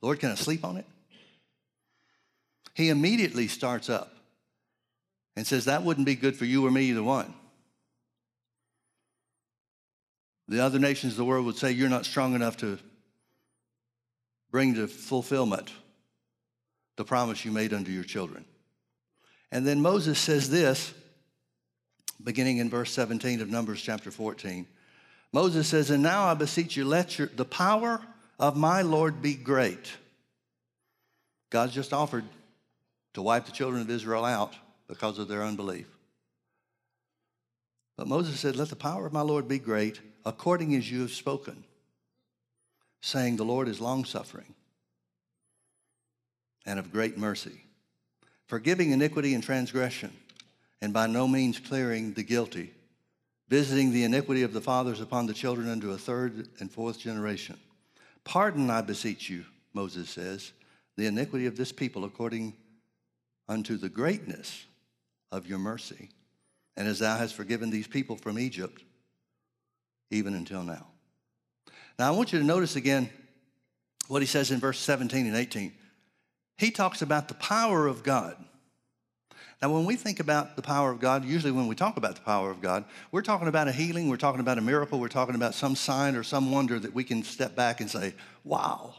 Lord, 0.00 0.18
can 0.18 0.30
I 0.30 0.34
sleep 0.34 0.64
on 0.64 0.76
it? 0.76 0.86
He 2.74 2.88
immediately 2.88 3.48
starts 3.48 3.90
up 3.90 4.14
and 5.36 5.46
says, 5.46 5.66
that 5.66 5.82
wouldn't 5.82 6.06
be 6.06 6.14
good 6.14 6.36
for 6.36 6.44
you 6.44 6.66
or 6.66 6.70
me, 6.70 6.84
either 6.84 7.02
one. 7.02 7.32
The 10.48 10.60
other 10.60 10.78
nations 10.78 11.12
of 11.12 11.18
the 11.18 11.24
world 11.24 11.46
would 11.46 11.56
say, 11.56 11.72
you're 11.72 11.88
not 11.88 12.04
strong 12.04 12.34
enough 12.34 12.56
to 12.58 12.78
bring 14.50 14.74
to 14.74 14.86
fulfillment 14.86 15.70
the 16.96 17.04
promise 17.04 17.44
you 17.44 17.50
made 17.50 17.72
unto 17.72 17.90
your 17.90 18.04
children. 18.04 18.44
And 19.50 19.66
then 19.66 19.80
Moses 19.80 20.18
says 20.18 20.50
this, 20.50 20.92
beginning 22.22 22.58
in 22.58 22.70
verse 22.70 22.92
17 22.92 23.40
of 23.40 23.50
Numbers 23.50 23.80
chapter 23.82 24.10
14. 24.10 24.66
Moses 25.32 25.66
says, 25.66 25.90
And 25.90 26.02
now 26.02 26.24
I 26.24 26.34
beseech 26.34 26.76
you, 26.76 26.84
let 26.84 27.18
your, 27.18 27.28
the 27.28 27.44
power 27.44 28.00
of 28.38 28.56
my 28.56 28.82
Lord 28.82 29.22
be 29.22 29.34
great. 29.34 29.92
God's 31.50 31.74
just 31.74 31.92
offered 31.92 32.24
to 33.14 33.22
wipe 33.22 33.46
the 33.46 33.52
children 33.52 33.82
of 33.82 33.90
Israel 33.90 34.24
out 34.24 34.54
because 34.88 35.18
of 35.18 35.28
their 35.28 35.42
unbelief. 35.42 35.86
But 37.96 38.06
Moses 38.06 38.40
said, 38.40 38.56
Let 38.56 38.70
the 38.70 38.76
power 38.76 39.06
of 39.06 39.12
my 39.12 39.20
Lord 39.20 39.48
be 39.48 39.58
great, 39.58 40.00
according 40.24 40.74
as 40.74 40.90
you 40.90 41.00
have 41.00 41.12
spoken, 41.12 41.64
saying, 43.00 43.36
The 43.36 43.44
Lord 43.44 43.68
is 43.68 43.80
long 43.80 44.04
suffering 44.04 44.54
and 46.64 46.78
of 46.78 46.92
great 46.92 47.18
mercy, 47.18 47.64
forgiving 48.46 48.90
iniquity 48.90 49.34
and 49.34 49.42
transgression, 49.42 50.12
and 50.80 50.92
by 50.92 51.06
no 51.06 51.26
means 51.26 51.58
clearing 51.58 52.12
the 52.12 52.22
guilty, 52.22 52.72
visiting 53.48 53.92
the 53.92 54.04
iniquity 54.04 54.42
of 54.42 54.52
the 54.52 54.60
fathers 54.60 55.00
upon 55.00 55.26
the 55.26 55.34
children 55.34 55.68
unto 55.68 55.92
a 55.92 55.98
third 55.98 56.48
and 56.58 56.70
fourth 56.70 56.98
generation. 56.98 57.58
Pardon, 58.24 58.70
I 58.70 58.82
beseech 58.82 59.28
you, 59.28 59.44
Moses 59.72 60.08
says, 60.10 60.52
the 60.96 61.06
iniquity 61.06 61.46
of 61.46 61.56
this 61.56 61.72
people 61.72 62.04
according 62.04 62.54
unto 63.48 63.76
the 63.76 63.88
greatness 63.88 64.64
of 65.30 65.46
your 65.46 65.58
mercy, 65.58 66.10
and 66.76 66.86
as 66.86 67.00
thou 67.00 67.16
hast 67.16 67.34
forgiven 67.34 67.70
these 67.70 67.88
people 67.88 68.16
from 68.16 68.38
Egypt, 68.38 68.82
even 70.10 70.34
until 70.34 70.62
now. 70.62 70.86
Now, 71.98 72.08
I 72.08 72.16
want 72.16 72.32
you 72.32 72.38
to 72.38 72.44
notice 72.44 72.76
again 72.76 73.10
what 74.08 74.22
he 74.22 74.26
says 74.26 74.50
in 74.50 74.60
verse 74.60 74.78
17 74.78 75.26
and 75.26 75.36
18 75.36 75.72
he 76.56 76.70
talks 76.70 77.02
about 77.02 77.28
the 77.28 77.34
power 77.34 77.86
of 77.86 78.02
God. 78.02 78.36
Now, 79.60 79.72
when 79.72 79.84
we 79.84 79.94
think 79.94 80.18
about 80.18 80.56
the 80.56 80.62
power 80.62 80.90
of 80.90 80.98
God, 80.98 81.24
usually 81.24 81.52
when 81.52 81.68
we 81.68 81.76
talk 81.76 81.96
about 81.96 82.16
the 82.16 82.20
power 82.22 82.50
of 82.50 82.60
God, 82.60 82.84
we're 83.12 83.22
talking 83.22 83.46
about 83.46 83.68
a 83.68 83.72
healing, 83.72 84.08
we're 84.08 84.16
talking 84.16 84.40
about 84.40 84.58
a 84.58 84.60
miracle, 84.60 84.98
we're 84.98 85.06
talking 85.08 85.36
about 85.36 85.54
some 85.54 85.76
sign 85.76 86.16
or 86.16 86.24
some 86.24 86.50
wonder 86.50 86.80
that 86.80 86.92
we 86.92 87.04
can 87.04 87.22
step 87.22 87.54
back 87.54 87.80
and 87.80 87.88
say, 87.88 88.14
wow. 88.42 88.94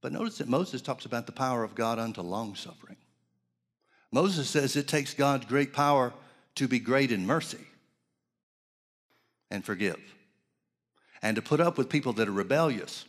But 0.00 0.12
notice 0.12 0.38
that 0.38 0.48
Moses 0.48 0.82
talks 0.82 1.04
about 1.04 1.26
the 1.26 1.32
power 1.32 1.62
of 1.62 1.76
God 1.76 2.00
unto 2.00 2.22
long 2.22 2.56
suffering. 2.56 2.96
Moses 4.10 4.50
says 4.50 4.74
it 4.74 4.88
takes 4.88 5.14
God's 5.14 5.46
great 5.46 5.72
power 5.72 6.12
to 6.56 6.66
be 6.66 6.80
great 6.80 7.12
in 7.12 7.24
mercy 7.24 7.64
and 9.48 9.64
forgive. 9.64 10.00
and 11.22 11.36
to 11.36 11.42
put 11.42 11.60
up 11.60 11.78
with 11.78 11.88
people 11.88 12.12
that 12.14 12.28
are 12.28 12.32
rebellious. 12.32 13.04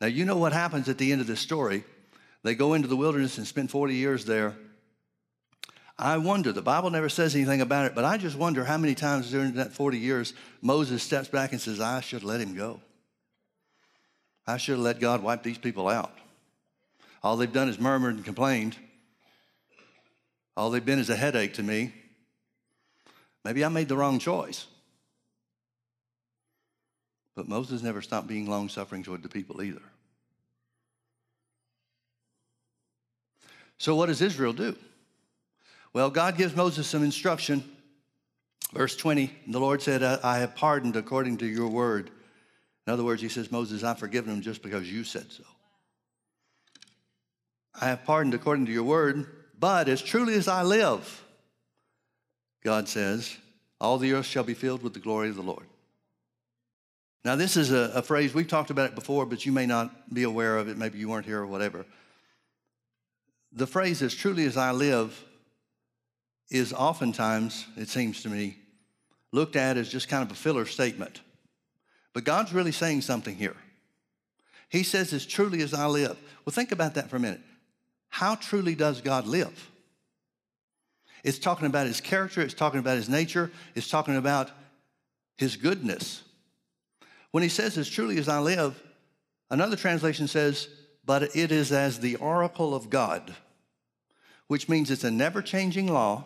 Now, 0.00 0.08
you 0.08 0.24
know 0.24 0.36
what 0.36 0.52
happens 0.52 0.88
at 0.88 0.98
the 0.98 1.12
end 1.12 1.20
of 1.20 1.26
this 1.26 1.40
story. 1.40 1.84
They 2.42 2.54
go 2.54 2.74
into 2.74 2.88
the 2.88 2.96
wilderness 2.96 3.38
and 3.38 3.46
spend 3.46 3.70
40 3.70 3.94
years 3.94 4.24
there. 4.24 4.56
I 5.98 6.18
wonder, 6.18 6.52
the 6.52 6.60
Bible 6.60 6.90
never 6.90 7.08
says 7.08 7.34
anything 7.34 7.62
about 7.62 7.86
it, 7.86 7.94
but 7.94 8.04
I 8.04 8.18
just 8.18 8.36
wonder 8.36 8.64
how 8.64 8.76
many 8.76 8.94
times 8.94 9.30
during 9.30 9.54
that 9.54 9.72
40 9.72 9.98
years 9.98 10.34
Moses 10.60 11.02
steps 11.02 11.28
back 11.28 11.52
and 11.52 11.60
says, 11.60 11.80
I 11.80 12.00
should 12.02 12.22
let 12.22 12.40
him 12.40 12.54
go. 12.54 12.80
I 14.46 14.58
should 14.58 14.72
have 14.72 14.84
let 14.84 15.00
God 15.00 15.22
wipe 15.22 15.42
these 15.42 15.58
people 15.58 15.88
out. 15.88 16.12
All 17.22 17.36
they've 17.36 17.52
done 17.52 17.68
is 17.68 17.80
murmured 17.80 18.16
and 18.16 18.24
complained. 18.24 18.76
All 20.56 20.70
they've 20.70 20.84
been 20.84 20.98
is 20.98 21.10
a 21.10 21.16
headache 21.16 21.54
to 21.54 21.62
me. 21.62 21.92
Maybe 23.44 23.64
I 23.64 23.68
made 23.68 23.88
the 23.88 23.96
wrong 23.96 24.18
choice. 24.18 24.66
But 27.36 27.48
Moses 27.48 27.82
never 27.82 28.02
stopped 28.02 28.26
being 28.26 28.48
long 28.48 28.68
suffering 28.68 29.04
toward 29.04 29.22
the 29.22 29.28
people 29.28 29.62
either. 29.62 29.82
So, 33.78 33.94
what 33.94 34.06
does 34.06 34.22
Israel 34.22 34.54
do? 34.54 34.74
Well, 35.92 36.10
God 36.10 36.36
gives 36.36 36.56
Moses 36.56 36.86
some 36.86 37.04
instruction. 37.04 37.62
Verse 38.72 38.96
20, 38.96 39.30
the 39.46 39.60
Lord 39.60 39.80
said, 39.80 40.02
I 40.02 40.38
have 40.38 40.56
pardoned 40.56 40.96
according 40.96 41.36
to 41.38 41.46
your 41.46 41.68
word. 41.68 42.10
In 42.86 42.92
other 42.92 43.04
words, 43.04 43.22
he 43.22 43.28
says, 43.28 43.52
Moses, 43.52 43.84
I've 43.84 43.98
forgiven 43.98 44.30
them 44.30 44.42
just 44.42 44.62
because 44.62 44.90
you 44.90 45.04
said 45.04 45.30
so. 45.30 45.44
I 47.80 47.88
have 47.88 48.04
pardoned 48.04 48.34
according 48.34 48.66
to 48.66 48.72
your 48.72 48.84
word, 48.84 49.26
but 49.58 49.88
as 49.88 50.02
truly 50.02 50.34
as 50.34 50.48
I 50.48 50.62
live, 50.62 51.24
God 52.64 52.88
says, 52.88 53.36
all 53.80 53.98
the 53.98 54.14
earth 54.14 54.26
shall 54.26 54.44
be 54.44 54.54
filled 54.54 54.82
with 54.82 54.94
the 54.94 55.00
glory 55.00 55.28
of 55.28 55.36
the 55.36 55.42
Lord. 55.42 55.66
Now, 57.26 57.34
this 57.34 57.56
is 57.56 57.72
a, 57.72 57.90
a, 57.92 58.02
phrase, 58.02 58.32
we've 58.34 58.46
talked 58.46 58.70
about 58.70 58.90
it 58.90 58.94
before, 58.94 59.26
but 59.26 59.44
you 59.44 59.50
may 59.50 59.66
not 59.66 60.14
be 60.14 60.22
aware 60.22 60.58
of 60.58 60.68
it. 60.68 60.78
Maybe 60.78 61.00
you 61.00 61.08
weren't 61.08 61.26
here 61.26 61.40
or 61.40 61.46
whatever. 61.48 61.84
The 63.50 63.66
phrase, 63.66 64.00
as 64.00 64.14
truly 64.14 64.44
as 64.44 64.56
I 64.56 64.70
live, 64.70 65.24
is 66.50 66.72
oftentimes, 66.72 67.66
it 67.76 67.88
seems 67.88 68.22
to 68.22 68.28
me, 68.28 68.58
looked 69.32 69.56
at 69.56 69.76
as 69.76 69.88
just 69.88 70.08
kind 70.08 70.22
of 70.22 70.30
a 70.30 70.36
filler 70.36 70.66
statement. 70.66 71.20
But 72.12 72.22
God's 72.22 72.52
really 72.52 72.70
saying 72.70 73.00
something 73.00 73.34
here. 73.34 73.56
He 74.68 74.84
says, 74.84 75.12
as 75.12 75.26
truly 75.26 75.62
as 75.62 75.74
I 75.74 75.86
live. 75.86 76.16
Well, 76.44 76.52
think 76.52 76.70
about 76.70 76.94
that 76.94 77.10
for 77.10 77.16
a 77.16 77.20
minute. 77.20 77.40
How 78.08 78.36
truly 78.36 78.76
does 78.76 79.00
God 79.00 79.26
live? 79.26 79.68
It's 81.24 81.40
talking 81.40 81.66
about 81.66 81.88
his 81.88 82.00
character, 82.00 82.40
it's 82.40 82.54
talking 82.54 82.78
about 82.78 82.98
his 82.98 83.08
nature, 83.08 83.50
it's 83.74 83.88
talking 83.88 84.14
about 84.14 84.52
his 85.36 85.56
goodness. 85.56 86.22
When 87.36 87.42
he 87.42 87.50
says, 87.50 87.76
as 87.76 87.86
truly 87.86 88.16
as 88.16 88.30
I 88.30 88.38
live, 88.38 88.82
another 89.50 89.76
translation 89.76 90.26
says, 90.26 90.68
but 91.04 91.36
it 91.36 91.52
is 91.52 91.70
as 91.70 92.00
the 92.00 92.16
oracle 92.16 92.74
of 92.74 92.88
God, 92.88 93.34
which 94.46 94.70
means 94.70 94.90
it's 94.90 95.04
a 95.04 95.10
never 95.10 95.42
changing 95.42 95.92
law. 95.92 96.24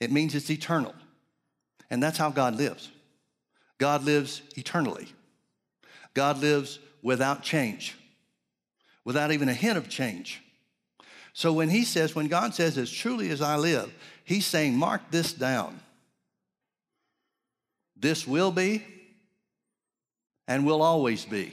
It 0.00 0.10
means 0.10 0.34
it's 0.34 0.48
eternal. 0.48 0.94
And 1.90 2.02
that's 2.02 2.16
how 2.16 2.30
God 2.30 2.56
lives. 2.56 2.90
God 3.76 4.04
lives 4.04 4.40
eternally. 4.56 5.08
God 6.14 6.38
lives 6.38 6.78
without 7.02 7.42
change, 7.42 7.94
without 9.04 9.30
even 9.30 9.50
a 9.50 9.52
hint 9.52 9.76
of 9.76 9.90
change. 9.90 10.42
So 11.34 11.52
when 11.52 11.68
he 11.68 11.84
says, 11.84 12.14
when 12.14 12.28
God 12.28 12.54
says, 12.54 12.78
as 12.78 12.90
truly 12.90 13.28
as 13.28 13.42
I 13.42 13.56
live, 13.56 13.92
he's 14.24 14.46
saying, 14.46 14.74
mark 14.74 15.02
this 15.10 15.34
down. 15.34 15.80
This 17.94 18.26
will 18.26 18.52
be, 18.52 18.86
and 20.46 20.66
will 20.66 20.82
always 20.82 21.24
be, 21.24 21.52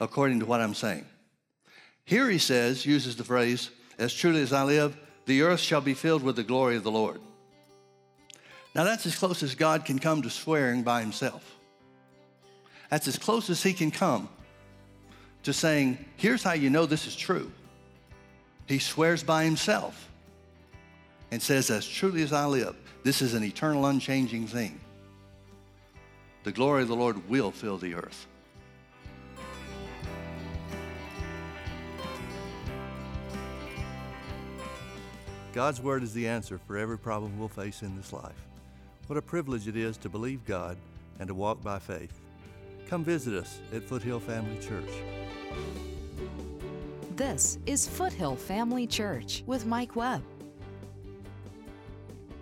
according 0.00 0.40
to 0.40 0.46
what 0.46 0.60
I'm 0.60 0.74
saying. 0.74 1.04
Here 2.04 2.28
he 2.30 2.38
says, 2.38 2.86
uses 2.86 3.16
the 3.16 3.24
phrase, 3.24 3.70
as 3.98 4.14
truly 4.14 4.42
as 4.42 4.52
I 4.52 4.62
live, 4.62 4.96
the 5.26 5.42
earth 5.42 5.60
shall 5.60 5.80
be 5.80 5.94
filled 5.94 6.22
with 6.22 6.36
the 6.36 6.42
glory 6.42 6.76
of 6.76 6.82
the 6.82 6.90
Lord. 6.90 7.20
Now 8.74 8.84
that's 8.84 9.06
as 9.06 9.16
close 9.16 9.42
as 9.42 9.54
God 9.54 9.84
can 9.84 9.98
come 9.98 10.22
to 10.22 10.30
swearing 10.30 10.82
by 10.82 11.00
himself. 11.00 11.56
That's 12.90 13.08
as 13.08 13.18
close 13.18 13.50
as 13.50 13.62
he 13.62 13.72
can 13.72 13.90
come 13.90 14.28
to 15.42 15.52
saying, 15.52 16.04
here's 16.16 16.42
how 16.42 16.54
you 16.54 16.70
know 16.70 16.86
this 16.86 17.06
is 17.06 17.14
true. 17.14 17.52
He 18.66 18.78
swears 18.78 19.22
by 19.22 19.44
himself 19.44 20.08
and 21.30 21.40
says, 21.40 21.70
as 21.70 21.86
truly 21.86 22.22
as 22.22 22.32
I 22.32 22.46
live, 22.46 22.76
this 23.04 23.22
is 23.22 23.34
an 23.34 23.44
eternal, 23.44 23.86
unchanging 23.86 24.46
thing 24.46 24.80
the 26.44 26.52
glory 26.52 26.82
of 26.82 26.88
the 26.88 26.96
Lord 26.96 27.28
will 27.28 27.50
fill 27.50 27.78
the 27.78 27.94
earth. 27.94 28.26
God's 35.52 35.80
Word 35.80 36.02
is 36.02 36.12
the 36.12 36.28
answer 36.28 36.58
for 36.66 36.76
every 36.76 36.98
problem 36.98 37.38
we'll 37.38 37.48
face 37.48 37.82
in 37.82 37.96
this 37.96 38.12
life. 38.12 38.46
What 39.08 39.16
a 39.16 39.22
privilege 39.22 39.66
it 39.66 39.76
is 39.76 39.96
to 39.98 40.08
believe 40.08 40.44
God 40.44 40.76
and 41.18 41.26
to 41.28 41.34
walk 41.34 41.62
by 41.62 41.78
faith. 41.78 42.20
Come 42.88 43.02
visit 43.02 43.34
us 43.34 43.58
at 43.74 43.82
Foothill 43.82 44.20
Family 44.20 44.58
Church. 44.60 44.88
This 47.16 47.58
is 47.66 47.88
Foothill 47.88 48.36
Family 48.36 48.86
Church 48.86 49.42
with 49.46 49.66
Mike 49.66 49.96
Webb. 49.96 50.22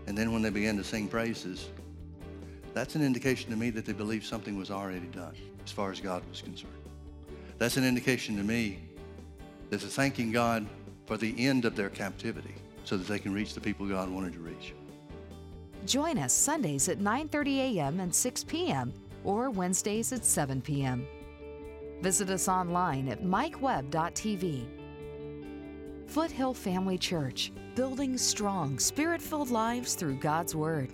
And 0.06 0.16
then 0.16 0.32
when 0.32 0.42
they 0.42 0.50
began 0.50 0.76
to 0.76 0.84
sing 0.84 1.08
praises, 1.08 1.70
that's 2.76 2.94
an 2.94 3.02
indication 3.02 3.48
to 3.48 3.56
me 3.56 3.70
that 3.70 3.86
they 3.86 3.94
believed 3.94 4.26
something 4.26 4.58
was 4.58 4.70
already 4.70 5.06
done 5.06 5.34
as 5.64 5.72
far 5.72 5.90
as 5.90 5.98
God 5.98 6.22
was 6.28 6.42
concerned. 6.42 6.74
That's 7.56 7.78
an 7.78 7.84
indication 7.84 8.36
to 8.36 8.42
me 8.42 8.80
that 9.70 9.80
they're 9.80 9.88
thanking 9.88 10.30
God 10.30 10.66
for 11.06 11.16
the 11.16 11.34
end 11.38 11.64
of 11.64 11.74
their 11.74 11.88
captivity 11.88 12.54
so 12.84 12.98
that 12.98 13.06
they 13.06 13.18
can 13.18 13.32
reach 13.32 13.54
the 13.54 13.62
people 13.62 13.86
God 13.86 14.10
wanted 14.10 14.34
to 14.34 14.40
reach. 14.40 14.74
Join 15.86 16.18
us 16.18 16.34
Sundays 16.34 16.90
at 16.90 16.98
9:30 16.98 17.78
a.m. 17.78 17.98
and 17.98 18.14
6 18.14 18.44
p.m. 18.44 18.92
or 19.24 19.48
Wednesdays 19.48 20.12
at 20.12 20.26
7 20.26 20.60
p.m. 20.60 21.06
Visit 22.02 22.28
us 22.28 22.46
online 22.46 23.08
at 23.08 23.22
mikewebb.tv. 23.22 24.66
Foothill 26.08 26.52
Family 26.52 26.98
Church, 26.98 27.52
building 27.74 28.18
strong, 28.18 28.78
spirit-filled 28.78 29.48
lives 29.48 29.94
through 29.94 30.16
God's 30.16 30.54
Word. 30.54 30.92